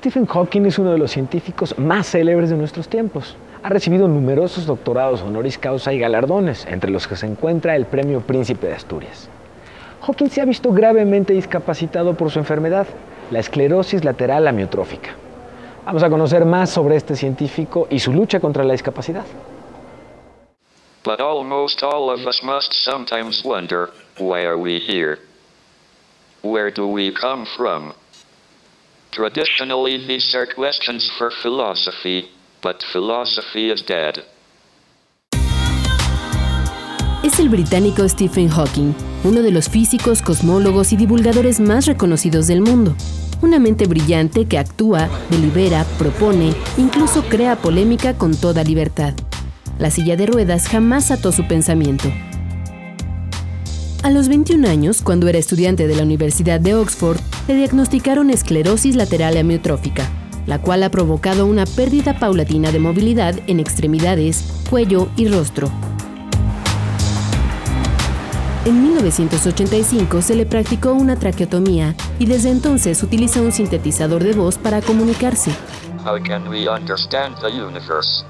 Stephen 0.00 0.24
Hawking 0.24 0.64
es 0.64 0.78
uno 0.78 0.92
de 0.92 0.96
los 0.96 1.10
científicos 1.10 1.78
más 1.78 2.08
célebres 2.08 2.48
de 2.48 2.56
nuestros 2.56 2.88
tiempos. 2.88 3.36
Ha 3.62 3.68
recibido 3.68 4.08
numerosos 4.08 4.64
doctorados 4.64 5.20
honoris 5.20 5.58
causa 5.58 5.92
y 5.92 5.98
galardones, 5.98 6.64
entre 6.64 6.90
los 6.90 7.06
que 7.06 7.16
se 7.16 7.26
encuentra 7.26 7.76
el 7.76 7.84
Premio 7.84 8.22
Príncipe 8.22 8.68
de 8.68 8.72
Asturias. 8.72 9.28
Hawking 10.00 10.30
se 10.30 10.40
ha 10.40 10.46
visto 10.46 10.72
gravemente 10.72 11.34
discapacitado 11.34 12.14
por 12.14 12.30
su 12.30 12.38
enfermedad, 12.38 12.86
la 13.30 13.40
esclerosis 13.40 14.02
lateral 14.02 14.48
amiotrófica. 14.48 15.10
Vamos 15.84 16.02
a 16.02 16.08
conocer 16.08 16.46
más 16.46 16.70
sobre 16.70 16.96
este 16.96 17.14
científico 17.14 17.86
y 17.90 17.98
su 17.98 18.14
lucha 18.14 18.40
contra 18.40 18.64
la 18.64 18.72
discapacidad. 18.72 19.26
Traditionally, 29.12 29.98
these 30.06 30.36
are 30.36 30.46
questions 30.46 31.10
for 31.18 31.32
philosophy, 31.42 32.30
but 32.62 32.80
philosophy 32.92 33.72
is 33.72 33.82
dead. 33.84 34.22
Es 37.24 37.40
el 37.40 37.48
británico 37.48 38.08
Stephen 38.08 38.48
Hawking, 38.48 38.94
uno 39.24 39.42
de 39.42 39.50
los 39.50 39.68
físicos, 39.68 40.22
cosmólogos 40.22 40.92
y 40.92 40.96
divulgadores 40.96 41.58
más 41.58 41.86
reconocidos 41.86 42.46
del 42.46 42.60
mundo. 42.60 42.94
Una 43.42 43.58
mente 43.58 43.86
brillante 43.86 44.46
que 44.46 44.58
actúa, 44.58 45.08
delibera, 45.28 45.84
propone, 45.98 46.54
incluso 46.78 47.24
crea 47.24 47.56
polémica 47.56 48.16
con 48.16 48.36
toda 48.36 48.62
libertad. 48.62 49.14
La 49.78 49.90
silla 49.90 50.14
de 50.16 50.26
ruedas 50.26 50.68
jamás 50.68 51.10
ató 51.10 51.32
su 51.32 51.48
pensamiento. 51.48 52.08
A 54.02 54.08
los 54.08 54.28
21 54.28 54.66
años, 54.66 55.02
cuando 55.02 55.28
era 55.28 55.36
estudiante 55.36 55.86
de 55.86 55.94
la 55.94 56.04
Universidad 56.04 56.58
de 56.58 56.74
Oxford, 56.74 57.20
le 57.46 57.54
diagnosticaron 57.54 58.30
esclerosis 58.30 58.96
lateral 58.96 59.36
amiotrófica, 59.36 60.08
la 60.46 60.58
cual 60.58 60.82
ha 60.84 60.90
provocado 60.90 61.44
una 61.44 61.66
pérdida 61.66 62.18
paulatina 62.18 62.72
de 62.72 62.78
movilidad 62.78 63.34
en 63.46 63.60
extremidades, 63.60 64.64
cuello 64.70 65.10
y 65.16 65.28
rostro. 65.28 65.70
En 68.64 68.82
1985 68.82 70.22
se 70.22 70.34
le 70.34 70.46
practicó 70.46 70.94
una 70.94 71.16
traqueotomía 71.16 71.94
y 72.18 72.24
desde 72.24 72.48
entonces 72.48 73.02
utiliza 73.02 73.42
un 73.42 73.52
sintetizador 73.52 74.24
de 74.24 74.32
voz 74.32 74.56
para 74.56 74.80
comunicarse. 74.80 75.50
How 76.06 76.18
can 76.22 76.48
we 76.48 76.66
understand 76.70 77.36
the 77.42 77.48
universe? 77.48 78.24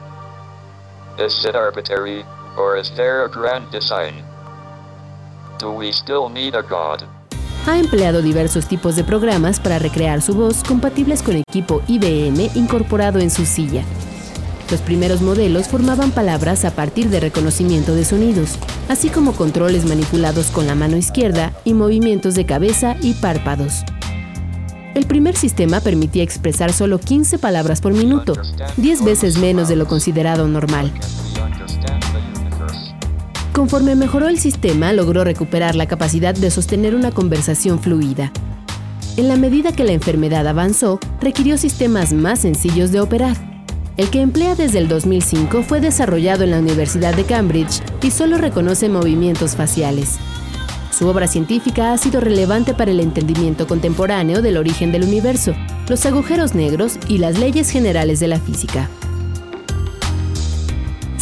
Is 1.25 1.45
it 1.45 1.55
arbitrary, 1.55 2.25
or 2.57 2.77
is 2.77 2.91
there 2.97 3.23
a 3.25 3.29
grand 3.29 3.71
design? 3.71 4.30
Do 5.61 5.73
we 5.73 5.93
still 5.93 6.31
need 6.33 6.55
a 6.55 6.63
god? 6.63 7.07
Ha 7.67 7.79
empleado 7.79 8.23
diversos 8.23 8.67
tipos 8.67 8.97
de 8.97 9.05
programas 9.05 9.61
para 9.61 9.79
recrear 9.79 10.23
su 10.23 10.33
voz 10.33 10.63
compatibles 10.65 11.23
con 11.23 11.37
equipo 11.37 11.83
IBM 11.87 12.51
incorporado 12.55 13.19
en 13.19 13.31
su 13.31 13.45
silla. 13.45 13.85
Los 14.71 14.81
primeros 14.81 15.21
modelos 15.21 15.69
formaban 15.69 16.13
palabras 16.13 16.65
a 16.65 16.71
partir 16.71 17.11
de 17.11 17.21
reconocimiento 17.21 17.95
de 17.95 18.07
sonidos, 18.07 18.57
así 18.89 19.11
como 19.11 19.33
controles 19.33 19.85
manipulados 19.85 20.47
con 20.47 20.67
la 20.67 20.75
mano 20.75 20.97
izquierda 20.97 21.53
y 21.65 21.75
movimientos 21.75 22.35
de 22.35 22.47
cabeza 22.47 22.97
y 23.03 23.13
párpados. 23.15 23.85
El 24.95 25.07
primer 25.07 25.37
sistema 25.37 25.81
permitía 25.81 26.23
expresar 26.23 26.73
solo 26.73 26.99
15 26.99 27.39
palabras 27.39 27.83
por 27.83 27.93
minuto, 27.93 28.33
10 28.79 29.05
veces 29.05 29.37
menos 29.39 29.69
de 29.69 29.77
lo 29.77 29.87
considerado 29.87 30.49
normal. 30.49 30.91
Conforme 33.53 33.97
mejoró 33.97 34.29
el 34.29 34.39
sistema, 34.39 34.93
logró 34.93 35.25
recuperar 35.25 35.75
la 35.75 35.87
capacidad 35.87 36.35
de 36.35 36.51
sostener 36.51 36.95
una 36.95 37.11
conversación 37.11 37.81
fluida. 37.81 38.33
En 39.17 39.29
la 39.29 39.37
medida 39.37 39.73
que 39.73 39.85
la 39.85 39.93
enfermedad 39.93 40.47
avanzó, 40.47 41.01
requirió 41.21 41.59
sistemas 41.59 42.13
más 42.13 42.41
sencillos 42.41 42.93
de 42.93 43.01
operar. 43.01 43.37
El 43.97 44.09
que 44.09 44.21
emplea 44.21 44.55
desde 44.55 44.79
el 44.79 44.89
2005 44.89 45.63
fue 45.65 45.81
desarrollado 45.81 46.45
en 46.45 46.53
la 46.53 46.61
Universidad 46.61 47.15
de 47.15 47.25
Cambridge 47.25 47.83
y 48.03 48.13
solo 48.13 48.39
reconoce 48.39 48.89
movimientos 48.89 49.57
faciales. 49.57 50.19
Su 50.97 51.09
obra 51.09 51.27
científica 51.27 51.93
ha 51.93 51.99
sido 51.99 52.21
relevante 52.21 52.73
para 52.73 52.93
el 52.93 53.01
entendimiento 53.01 53.67
contemporáneo 53.67 54.43
del 54.43 54.59
origen 54.59 54.93
del 54.93 55.03
universo, 55.03 55.55
los 55.89 56.07
agujeros 56.07 56.55
negros 56.55 56.99
y 57.09 57.19
las 57.19 57.39
leyes 57.39 57.71
generales 57.71 58.21
de 58.21 58.29
la 58.29 58.39
física. 58.39 58.89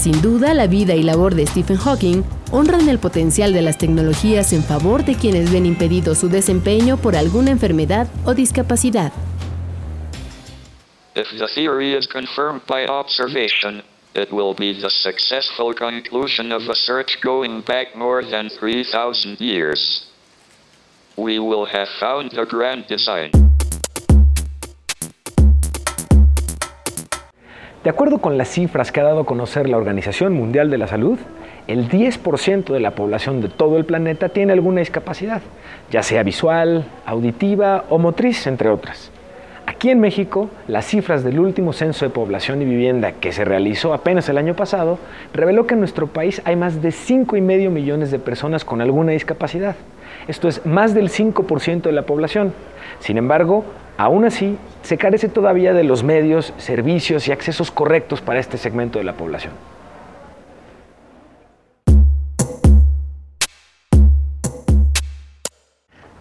Sin 0.09 0.23
duda, 0.23 0.55
la 0.55 0.67
vida 0.67 0.95
y 0.95 1.03
labor 1.03 1.35
de 1.35 1.47
Stephen 1.47 1.77
Hawking 1.77 2.23
honran 2.51 2.89
el 2.89 2.99
potencial 2.99 3.53
de 3.53 3.61
las 3.61 3.77
tecnologías 3.77 4.55
en 4.55 4.65
favor 4.65 5.05
de 5.05 5.15
quienes 5.15 5.53
ven 5.53 5.67
impedido 5.67 6.15
su 6.15 6.31
desempeño 6.31 6.97
por 6.97 7.15
alguna 7.15 7.51
enfermedad 7.51 8.09
o 8.25 8.33
discapacidad. 8.33 9.13
If 11.15 11.29
the 11.37 11.47
theory 11.55 11.95
is 11.95 12.09
confirmed 12.09 12.63
by 12.67 12.87
observation, 12.87 13.83
it 14.15 14.33
will 14.33 14.55
be 14.55 14.73
the 14.73 14.89
successful 14.89 15.75
conclusion 15.75 16.53
of 16.53 16.63
a 16.71 16.75
search 16.75 17.21
going 17.23 17.61
back 17.61 17.95
more 17.95 18.25
than 18.25 18.49
3,000 18.49 19.39
years. 19.39 20.07
We 21.19 21.39
will 21.39 21.67
have 21.67 21.89
found 22.01 22.31
the 22.31 22.47
grand 22.47 22.87
design. 22.89 23.33
De 27.89 27.93
acuerdo 27.93 28.19
con 28.19 28.37
las 28.37 28.49
cifras 28.49 28.93
que 28.93 29.01
ha 29.01 29.05
dado 29.05 29.21
a 29.21 29.25
conocer 29.25 29.67
la 29.67 29.79
Organización 29.79 30.35
Mundial 30.35 30.69
de 30.69 30.77
la 30.77 30.87
Salud, 30.89 31.19
el 31.69 31.89
10% 31.89 32.71
de 32.71 32.81
la 32.81 32.91
población 32.91 33.41
de 33.41 33.49
todo 33.49 33.79
el 33.79 33.87
planeta 33.87 34.29
tiene 34.29 34.53
alguna 34.53 34.81
discapacidad, 34.81 35.41
ya 35.91 36.03
sea 36.03 36.23
visual, 36.23 36.85
auditiva 37.07 37.87
o 37.89 37.97
motriz, 37.97 38.47
entre 38.47 38.69
otras. 38.69 39.11
Aquí 39.65 39.89
en 39.89 40.01
México, 40.01 40.51
las 40.67 40.85
cifras 40.85 41.25
del 41.25 41.41
último 41.41 41.73
censo 41.73 42.05
de 42.05 42.11
población 42.11 42.61
y 42.61 42.67
vivienda 42.67 43.13
que 43.13 43.33
se 43.33 43.47
realizó 43.47 43.95
apenas 43.95 44.29
el 44.29 44.37
año 44.37 44.55
pasado 44.55 44.99
reveló 45.33 45.67
que 45.67 45.73
en 45.73 45.81
nuestro 45.81 46.09
país 46.09 46.43
hay 46.45 46.57
más 46.57 46.83
de 46.83 46.91
5,5 46.91 47.71
millones 47.71 48.11
de 48.11 48.19
personas 48.19 48.67
con 48.67 48.83
alguna 48.83 49.13
discapacidad. 49.13 49.77
Esto 50.27 50.47
es 50.49 50.67
más 50.67 50.93
del 50.93 51.09
5% 51.09 51.81
de 51.81 51.93
la 51.93 52.03
población. 52.03 52.53
Sin 53.01 53.17
embargo, 53.17 53.65
aún 53.99 54.25
así, 54.25 54.57
se 54.83 54.97
carece 54.97 55.29
todavía 55.29 55.75
de 55.75 55.85
los 55.85 56.03
medios, 56.03 56.55
servicios 56.57 57.29
y 57.29 57.33
accesos 57.33 57.71
correctos 57.71 58.23
para 58.23 58.41
este 58.41 58.57
segmento 58.57 58.99
de 58.99 59.05
la 59.05 59.13
población. 59.13 59.53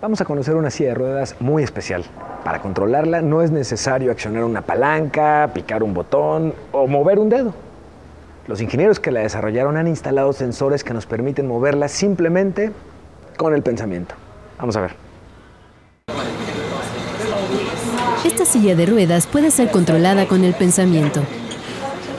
Vamos 0.02 0.22
a 0.22 0.26
conocer 0.26 0.56
una 0.56 0.70
silla 0.70 0.90
de 0.90 0.96
ruedas 0.96 1.36
muy 1.40 1.64
especial. 1.64 2.04
Para 2.44 2.62
controlarla 2.62 3.22
no 3.22 3.42
es 3.42 3.52
necesario 3.52 4.12
accionar 4.12 4.44
una 4.44 4.62
palanca, 4.62 5.52
picar 5.54 5.84
un 5.84 5.94
botón 5.94 6.54
o 6.72 6.88
mover 6.88 7.20
un 7.20 7.30
dedo. 7.30 7.54
Los 8.48 8.62
ingenieros 8.62 9.00
que 9.00 9.12
la 9.12 9.20
desarrollaron 9.20 9.76
han 9.78 9.88
instalado 9.88 10.34
sensores 10.34 10.84
que 10.84 10.94
nos 10.94 11.06
permiten 11.06 11.48
moverla 11.48 11.90
simplemente 11.90 12.72
con 13.38 13.54
el 13.54 13.62
pensamiento. 13.62 14.16
Vamos 14.58 14.76
a 14.78 14.82
ver. 14.82 15.07
Esta 18.26 18.46
silla 18.46 18.76
de 18.76 18.86
ruedas 18.86 19.28
puede 19.28 19.52
ser 19.52 19.72
controlada 19.72 20.28
con 20.28 20.44
el 20.44 20.54
pensamiento. 20.54 21.22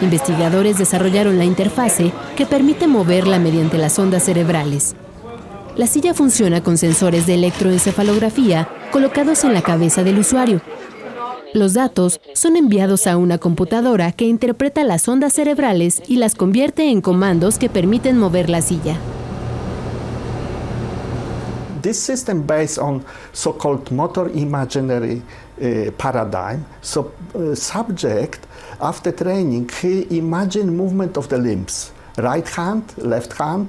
investigadores 0.01 0.79
desarrollaron 0.79 1.39
la 1.39 1.45
interfase 1.45 2.13
que 2.37 2.47
permite 2.47 2.87
moverla 2.87 3.39
mediante 3.39 3.79
las 3.79 3.99
ondas 3.99 4.23
cerebrales. 4.23 4.95
La 5.77 5.87
silla 5.87 6.15
funciona 6.15 6.63
con 6.63 6.79
sensores 6.79 7.27
de 7.27 7.35
electroencefalografía 7.35 8.69
colocados 8.93 9.45
en 9.45 9.55
la 9.55 9.63
cabeza 9.63 10.05
del 10.05 10.19
usuario. 10.19 10.61
Los 11.53 11.75
datos 11.75 12.21
son 12.35 12.57
enviados 12.57 13.07
a 13.07 13.17
una 13.17 13.39
computadora 13.39 14.13
que 14.13 14.25
interpreta 14.25 14.85
las 14.85 15.09
ondas 15.09 15.33
cerebrales 15.33 16.03
y 16.07 16.17
las 16.17 16.35
convierte 16.35 16.91
en 16.91 17.01
comandos 17.01 17.59
que 17.59 17.69
permiten 17.69 18.19
mover 18.19 18.51
la 18.51 18.63
silla. 18.63 18.97
This 21.83 21.97
system 21.97 22.45
based 22.47 22.79
on 22.79 23.05
so-called 23.33 23.91
motor 23.91 24.31
imaginary 24.35 25.23
uh, 25.61 25.91
paradigm. 25.93 26.65
So 26.81 27.13
uh, 27.35 27.55
subject 27.55 28.47
after 28.81 29.15
training 29.15 29.69
he 29.83 30.07
imagine 30.11 30.77
movement 30.77 31.17
of 31.17 31.29
the 31.29 31.39
limbs, 31.39 31.93
right 32.17 32.47
hand, 32.57 32.85
left 32.99 33.33
hand, 33.39 33.69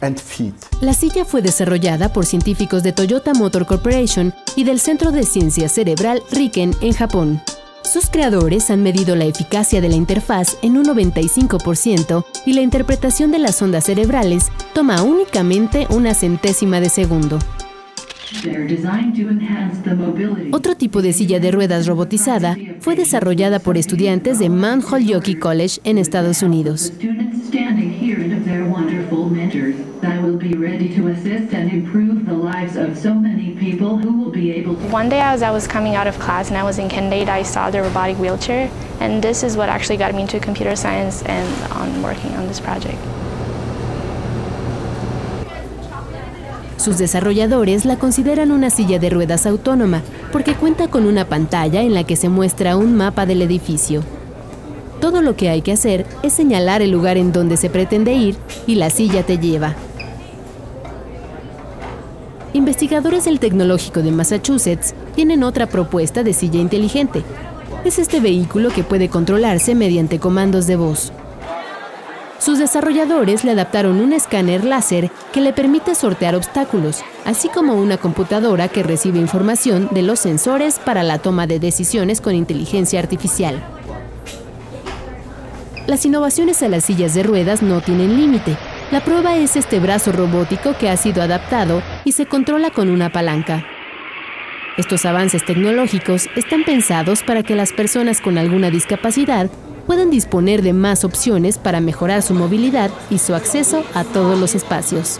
and 0.00 0.18
feet. 0.18 0.54
La 0.80 0.94
silla 0.94 1.24
fue 1.24 1.42
desarrollada 1.42 2.12
por 2.12 2.26
científicos 2.26 2.82
de 2.82 2.92
Toyota 2.92 3.34
Motor 3.34 3.66
Corporation 3.66 4.34
y 4.56 4.64
del 4.64 4.80
Centro 4.80 5.12
de 5.12 5.24
Ciencia 5.24 5.68
Cerebral 5.68 6.22
Riken 6.30 6.74
en 6.80 6.92
Japón. 6.92 7.42
Sus 7.82 8.08
creadores 8.08 8.70
han 8.70 8.82
medido 8.82 9.16
la 9.16 9.24
eficacia 9.24 9.80
de 9.80 9.88
la 9.88 9.96
interfaz 9.96 10.58
en 10.62 10.76
un 10.76 10.84
95% 10.84 12.24
y 12.46 12.52
la 12.52 12.60
interpretación 12.60 13.32
de 13.32 13.38
las 13.38 13.60
ondas 13.62 13.84
cerebrales 13.84 14.52
toma 14.74 15.02
únicamente 15.02 15.86
una 15.90 16.14
centésima 16.14 16.80
de 16.80 16.88
segundo. 16.88 17.38
Otro 20.52 20.76
tipo 20.76 21.02
de 21.02 21.12
silla 21.12 21.40
de 21.40 21.50
ruedas 21.50 21.86
robotizada 21.86 22.56
fue 22.80 22.94
desarrollada 22.94 23.58
por 23.58 23.76
estudiantes 23.76 24.38
de 24.38 24.48
Mount 24.48 24.84
Holyoke 24.90 25.38
College 25.38 25.80
en 25.84 25.98
Estados 25.98 26.42
Unidos. 26.42 26.92
One 34.92 35.08
day 35.08 35.20
as 35.20 35.42
I 35.42 35.50
was 35.50 35.66
coming 35.66 35.94
out 35.96 36.06
of 36.06 36.18
class 36.18 36.48
and 36.48 36.56
I 36.56 36.62
was 36.62 36.78
in 36.78 36.88
Candide, 36.88 37.28
I 37.28 37.42
saw 37.42 37.70
the 37.70 37.82
robotic 37.82 38.18
wheelchair, 38.18 38.70
and 39.00 39.22
this 39.22 39.42
is 39.42 39.56
what 39.56 39.68
actually 39.68 39.98
got 39.98 40.14
me 40.14 40.22
into 40.22 40.38
computer 40.40 40.76
science 40.76 41.22
and 41.26 41.48
on 41.72 42.02
working 42.02 42.34
on 42.36 42.46
this 42.46 42.60
project. 42.60 42.98
Sus 46.80 46.96
desarrolladores 46.96 47.84
la 47.84 47.98
consideran 47.98 48.50
una 48.50 48.70
silla 48.70 48.98
de 48.98 49.10
ruedas 49.10 49.44
autónoma 49.44 50.00
porque 50.32 50.54
cuenta 50.54 50.88
con 50.88 51.04
una 51.04 51.26
pantalla 51.26 51.82
en 51.82 51.92
la 51.92 52.04
que 52.04 52.16
se 52.16 52.30
muestra 52.30 52.78
un 52.78 52.96
mapa 52.96 53.26
del 53.26 53.42
edificio. 53.42 54.02
Todo 54.98 55.20
lo 55.20 55.36
que 55.36 55.50
hay 55.50 55.60
que 55.60 55.72
hacer 55.72 56.06
es 56.22 56.32
señalar 56.32 56.80
el 56.80 56.90
lugar 56.90 57.18
en 57.18 57.32
donde 57.32 57.58
se 57.58 57.68
pretende 57.68 58.14
ir 58.14 58.36
y 58.66 58.76
la 58.76 58.88
silla 58.88 59.26
te 59.26 59.36
lleva. 59.36 59.74
Investigadores 62.54 63.26
del 63.26 63.40
Tecnológico 63.40 64.00
de 64.00 64.12
Massachusetts 64.12 64.94
tienen 65.14 65.42
otra 65.42 65.66
propuesta 65.66 66.22
de 66.22 66.32
silla 66.32 66.60
inteligente. 66.60 67.22
Es 67.84 67.98
este 67.98 68.20
vehículo 68.20 68.70
que 68.70 68.84
puede 68.84 69.10
controlarse 69.10 69.74
mediante 69.74 70.18
comandos 70.18 70.66
de 70.66 70.76
voz. 70.76 71.12
Sus 72.40 72.58
desarrolladores 72.58 73.44
le 73.44 73.50
adaptaron 73.50 74.00
un 74.00 74.14
escáner 74.14 74.64
láser 74.64 75.10
que 75.30 75.42
le 75.42 75.52
permite 75.52 75.94
sortear 75.94 76.34
obstáculos, 76.34 77.02
así 77.26 77.50
como 77.50 77.74
una 77.74 77.98
computadora 77.98 78.68
que 78.68 78.82
recibe 78.82 79.18
información 79.18 79.88
de 79.90 80.00
los 80.00 80.20
sensores 80.20 80.78
para 80.78 81.02
la 81.02 81.18
toma 81.18 81.46
de 81.46 81.60
decisiones 81.60 82.22
con 82.22 82.34
inteligencia 82.34 82.98
artificial. 82.98 83.62
Las 85.86 86.06
innovaciones 86.06 86.62
a 86.62 86.68
las 86.68 86.84
sillas 86.84 87.12
de 87.12 87.24
ruedas 87.24 87.60
no 87.60 87.82
tienen 87.82 88.16
límite. 88.16 88.56
La 88.90 89.04
prueba 89.04 89.36
es 89.36 89.56
este 89.56 89.78
brazo 89.78 90.10
robótico 90.10 90.74
que 90.78 90.88
ha 90.88 90.96
sido 90.96 91.22
adaptado 91.22 91.82
y 92.06 92.12
se 92.12 92.24
controla 92.24 92.70
con 92.70 92.88
una 92.88 93.12
palanca. 93.12 93.66
Estos 94.78 95.04
avances 95.04 95.44
tecnológicos 95.44 96.28
están 96.36 96.64
pensados 96.64 97.22
para 97.22 97.42
que 97.42 97.54
las 97.54 97.74
personas 97.74 98.22
con 98.22 98.38
alguna 98.38 98.70
discapacidad 98.70 99.50
puedan 99.90 100.08
disponer 100.08 100.62
de 100.62 100.72
más 100.72 101.04
opciones 101.04 101.58
para 101.58 101.80
mejorar 101.80 102.22
su 102.22 102.32
movilidad 102.32 102.92
y 103.10 103.18
su 103.18 103.34
acceso 103.34 103.82
a 103.92 104.04
todos 104.04 104.38
los 104.38 104.54
espacios. 104.54 105.18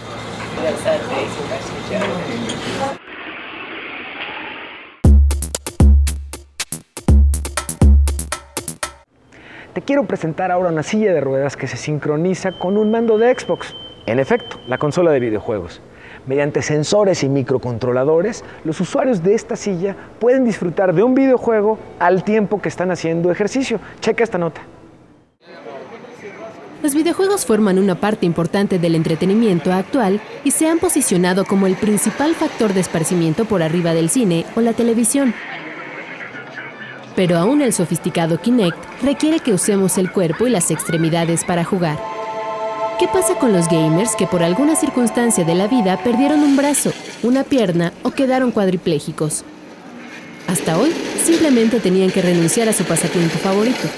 Te 9.73 9.81
quiero 9.81 10.07
presentar 10.07 10.51
ahora 10.53 10.69
una 10.69 10.83
silla 10.83 11.13
de 11.13 11.19
ruedas 11.19 11.57
que 11.57 11.67
se 11.67 11.75
sincroniza 11.75 12.57
con 12.57 12.77
un 12.77 12.91
mando 12.91 13.17
de 13.17 13.37
Xbox. 13.37 13.75
En 14.05 14.19
efecto, 14.19 14.55
la 14.69 14.77
consola 14.77 15.11
de 15.11 15.19
videojuegos. 15.19 15.81
Mediante 16.27 16.61
sensores 16.61 17.23
y 17.23 17.29
microcontroladores, 17.29 18.43
los 18.63 18.79
usuarios 18.79 19.23
de 19.23 19.33
esta 19.33 19.55
silla 19.55 19.95
pueden 20.19 20.45
disfrutar 20.45 20.93
de 20.93 21.01
un 21.01 21.15
videojuego 21.15 21.79
al 21.99 22.23
tiempo 22.23 22.61
que 22.61 22.69
están 22.69 22.91
haciendo 22.91 23.31
ejercicio. 23.31 23.79
Checa 24.01 24.23
esta 24.23 24.37
nota. 24.37 24.61
Los 26.83 26.95
videojuegos 26.95 27.45
forman 27.45 27.77
una 27.77 27.95
parte 27.95 28.25
importante 28.25 28.79
del 28.79 28.95
entretenimiento 28.95 29.71
actual 29.71 30.19
y 30.43 30.51
se 30.51 30.67
han 30.67 30.79
posicionado 30.79 31.45
como 31.45 31.67
el 31.67 31.75
principal 31.75 32.33
factor 32.33 32.73
de 32.73 32.79
esparcimiento 32.79 33.45
por 33.45 33.61
arriba 33.61 33.93
del 33.93 34.09
cine 34.09 34.45
o 34.55 34.61
la 34.61 34.73
televisión. 34.73 35.33
Pero 37.15 37.37
aún 37.37 37.61
el 37.61 37.73
sofisticado 37.73 38.39
Kinect 38.39 38.77
requiere 39.03 39.39
que 39.39 39.53
usemos 39.53 39.97
el 39.97 40.11
cuerpo 40.11 40.47
y 40.47 40.49
las 40.49 40.71
extremidades 40.71 41.43
para 41.43 41.63
jugar. 41.63 42.20
¿Qué 43.01 43.07
pasa 43.07 43.33
con 43.33 43.51
los 43.51 43.67
gamers 43.67 44.15
que 44.15 44.27
por 44.27 44.43
alguna 44.43 44.75
circunstancia 44.75 45.43
de 45.43 45.55
la 45.55 45.65
vida 45.65 45.97
perdieron 46.03 46.41
un 46.41 46.55
brazo, 46.55 46.93
una 47.23 47.43
pierna 47.43 47.93
o 48.03 48.11
quedaron 48.11 48.51
cuadriplégicos? 48.51 49.43
Hasta 50.47 50.77
hoy 50.77 50.93
simplemente 51.25 51.79
tenían 51.79 52.11
que 52.11 52.21
renunciar 52.21 52.69
a 52.69 52.73
su 52.73 52.83
pasatiempo 52.83 53.39
favorito. 53.39 53.89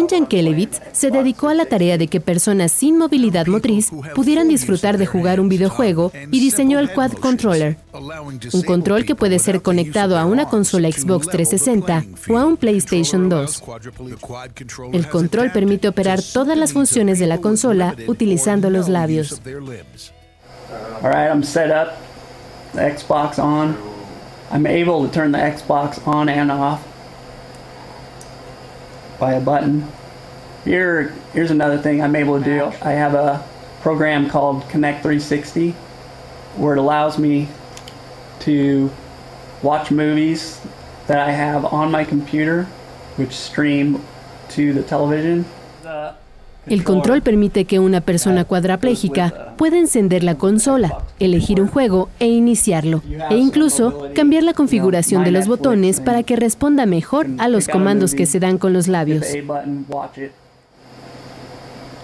Ken 0.00 0.20
Yankelevitz 0.20 0.80
se 0.92 1.10
dedicó 1.10 1.48
a 1.48 1.54
la 1.54 1.66
tarea 1.66 1.98
de 1.98 2.08
que 2.08 2.20
personas 2.20 2.72
sin 2.72 2.96
movilidad 2.96 3.46
motriz 3.46 3.90
pudieran 4.14 4.48
disfrutar 4.48 4.96
de 4.96 5.04
jugar 5.04 5.40
un 5.40 5.48
videojuego 5.48 6.10
y 6.14 6.40
diseñó 6.40 6.78
el 6.78 6.90
Quad 6.92 7.12
Controller, 7.12 7.76
un 8.52 8.62
control 8.62 9.04
que 9.04 9.14
puede 9.14 9.38
ser 9.38 9.60
conectado 9.60 10.16
a 10.16 10.24
una 10.24 10.48
consola 10.48 10.90
Xbox 10.90 11.28
360 11.28 12.04
o 12.30 12.38
a 12.38 12.46
un 12.46 12.56
PlayStation 12.56 13.28
2. 13.28 13.62
El 14.92 15.08
control 15.08 15.52
permite 15.52 15.88
operar 15.88 16.20
todas 16.22 16.56
las 16.56 16.72
funciones 16.72 17.18
de 17.18 17.26
la 17.26 17.38
consola 17.38 17.94
utilizando 18.06 18.70
los 18.70 18.88
labios. 18.88 19.40
All 21.02 21.10
right, 21.10 21.28
I'm 21.28 21.42
set 21.42 21.70
up. 21.70 21.94
Xbox 22.74 23.38
on. 23.38 23.76
I'm 24.52 24.66
able 24.66 25.06
to 25.06 25.12
turn 25.12 25.32
the 25.32 25.38
Xbox 25.38 26.00
on 26.06 26.28
and 26.28 26.50
off 26.50 26.89
by 29.20 29.34
a 29.34 29.40
button. 29.40 29.86
Here, 30.64 31.14
here's 31.32 31.52
another 31.52 31.78
thing 31.78 32.02
I'm 32.02 32.16
able 32.16 32.38
to 32.38 32.44
do. 32.44 32.64
I 32.82 32.92
have 32.92 33.14
a 33.14 33.46
program 33.82 34.28
called 34.28 34.68
Connect 34.68 35.02
360 35.02 35.72
where 36.56 36.74
it 36.74 36.78
allows 36.78 37.18
me 37.18 37.48
to 38.40 38.90
watch 39.62 39.90
movies 39.90 40.60
that 41.06 41.18
I 41.18 41.30
have 41.30 41.64
on 41.64 41.90
my 41.90 42.04
computer, 42.04 42.64
which 43.16 43.32
stream 43.32 44.04
to 44.50 44.72
the 44.72 44.82
television. 44.82 45.44
El 46.66 46.84
control 46.84 47.22
permite 47.22 47.64
que 47.64 47.78
una 47.78 48.00
persona 48.00 48.44
cuadraplégica 48.44 49.54
pueda 49.56 49.78
encender 49.78 50.22
la 50.22 50.36
consola, 50.36 50.98
elegir 51.18 51.60
un 51.60 51.68
juego 51.68 52.08
e 52.18 52.28
iniciarlo, 52.28 53.02
e 53.30 53.36
incluso 53.36 54.10
cambiar 54.14 54.42
la 54.42 54.52
configuración 54.52 55.24
de 55.24 55.30
los 55.30 55.48
botones 55.48 56.00
para 56.00 56.22
que 56.22 56.36
responda 56.36 56.86
mejor 56.86 57.26
a 57.38 57.48
los 57.48 57.66
comandos 57.66 58.14
que 58.14 58.26
se 58.26 58.40
dan 58.40 58.58
con 58.58 58.72
los 58.72 58.88
labios. 58.88 59.26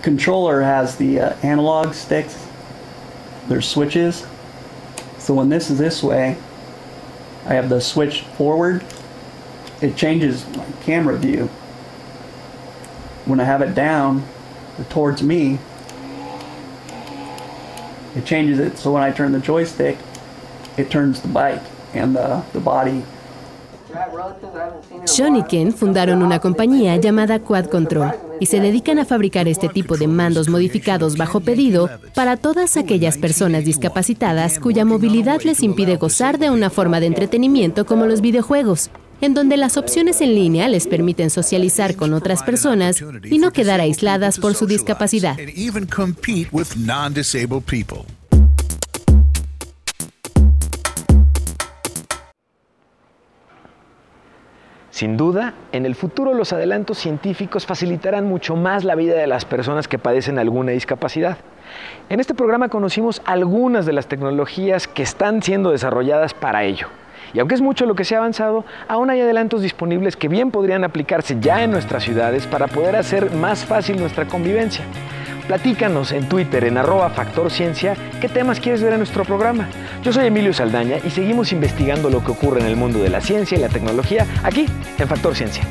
Controller 0.02 0.62
has 0.62 0.96
the 0.96 1.18
uh, 1.18 1.34
analog 1.42 1.92
sticks. 1.92 2.36
There's 3.48 3.66
switches. 3.66 4.24
So 5.18 5.34
when 5.34 5.48
this 5.48 5.68
is 5.68 5.78
this 5.78 6.00
way, 6.00 6.36
I 7.48 7.54
have 7.54 7.68
the 7.68 7.80
switch 7.80 8.22
forward. 8.38 8.84
It 9.82 9.96
changes 9.96 10.46
my 10.56 10.64
camera 10.84 11.16
view. 11.16 11.48
When 13.24 13.40
I 13.40 13.44
have 13.44 13.62
it 13.62 13.74
down, 13.74 14.22
towards 14.84 15.22
me, 15.22 15.58
it 18.14 18.24
changes 18.24 18.58
it 18.58 18.78
so 18.78 18.92
when 18.92 19.02
I 19.02 19.10
turn 19.12 19.32
the 19.32 19.40
joystick, 19.40 19.98
it 20.76 20.90
turns 20.90 21.20
the 21.20 21.28
bike 21.28 21.62
and 21.94 22.16
the, 22.16 22.60
body. 22.60 23.02
Sean 25.04 25.36
y 25.36 25.42
Ken 25.44 25.72
fundaron 25.72 26.22
una 26.22 26.38
compañía 26.38 26.96
llamada 26.96 27.38
Quad 27.38 27.66
Control 27.66 28.12
y 28.40 28.46
se 28.46 28.60
dedican 28.60 28.98
a 28.98 29.04
fabricar 29.04 29.48
este 29.48 29.68
tipo 29.68 29.96
de 29.96 30.06
mandos 30.06 30.48
modificados 30.48 31.16
bajo 31.16 31.40
pedido 31.40 31.88
para 32.14 32.36
todas 32.36 32.76
aquellas 32.76 33.16
personas 33.16 33.64
discapacitadas 33.64 34.58
cuya 34.58 34.84
movilidad 34.84 35.40
les 35.42 35.62
impide 35.62 35.96
gozar 35.96 36.38
de 36.38 36.50
una 36.50 36.68
forma 36.68 37.00
de 37.00 37.06
entretenimiento 37.06 37.86
como 37.86 38.06
los 38.06 38.20
videojuegos. 38.20 38.90
En 39.20 39.34
donde 39.34 39.56
las 39.56 39.76
opciones 39.76 40.20
en 40.20 40.34
línea 40.34 40.68
les 40.68 40.86
permiten 40.86 41.30
socializar 41.30 41.96
con 41.96 42.12
otras 42.12 42.42
personas 42.42 43.02
y 43.24 43.38
no 43.38 43.50
quedar 43.52 43.80
aisladas 43.80 44.38
por 44.38 44.54
su 44.54 44.66
discapacidad. 44.66 45.36
Sin 54.96 55.18
duda, 55.18 55.52
en 55.72 55.84
el 55.84 55.94
futuro 55.94 56.32
los 56.32 56.54
adelantos 56.54 56.96
científicos 56.96 57.66
facilitarán 57.66 58.26
mucho 58.26 58.56
más 58.56 58.82
la 58.82 58.94
vida 58.94 59.14
de 59.14 59.26
las 59.26 59.44
personas 59.44 59.88
que 59.88 59.98
padecen 59.98 60.38
alguna 60.38 60.72
discapacidad. 60.72 61.36
En 62.08 62.18
este 62.18 62.32
programa 62.32 62.70
conocimos 62.70 63.20
algunas 63.26 63.84
de 63.84 63.92
las 63.92 64.06
tecnologías 64.06 64.88
que 64.88 65.02
están 65.02 65.42
siendo 65.42 65.70
desarrolladas 65.70 66.32
para 66.32 66.64
ello. 66.64 66.88
Y 67.34 67.38
aunque 67.38 67.54
es 67.54 67.60
mucho 67.60 67.86
lo 67.86 67.94
que 67.94 68.04
se 68.04 68.14
ha 68.14 68.18
avanzado, 68.18 68.64
aún 68.88 69.10
hay 69.10 69.20
adelantos 69.20 69.62
disponibles 69.62 70.16
que 70.16 70.28
bien 70.28 70.50
podrían 70.50 70.84
aplicarse 70.84 71.36
ya 71.40 71.62
en 71.62 71.70
nuestras 71.70 72.04
ciudades 72.04 72.46
para 72.46 72.66
poder 72.66 72.96
hacer 72.96 73.32
más 73.32 73.64
fácil 73.64 73.98
nuestra 73.98 74.26
convivencia. 74.26 74.84
Platícanos 75.46 76.10
en 76.10 76.28
Twitter 76.28 76.64
en 76.64 76.76
arroba 76.76 77.08
Factor 77.10 77.50
Ciencia 77.50 77.94
qué 78.20 78.28
temas 78.28 78.58
quieres 78.58 78.82
ver 78.82 78.92
en 78.92 78.98
nuestro 78.98 79.24
programa. 79.24 79.68
Yo 80.02 80.12
soy 80.12 80.26
Emilio 80.26 80.52
Saldaña 80.52 80.96
y 81.04 81.10
seguimos 81.10 81.52
investigando 81.52 82.10
lo 82.10 82.24
que 82.24 82.32
ocurre 82.32 82.60
en 82.60 82.66
el 82.66 82.76
mundo 82.76 82.98
de 82.98 83.10
la 83.10 83.20
ciencia 83.20 83.56
y 83.56 83.60
la 83.60 83.68
tecnología 83.68 84.26
aquí 84.42 84.66
en 84.98 85.08
Factor 85.08 85.36
Ciencia. 85.36 85.62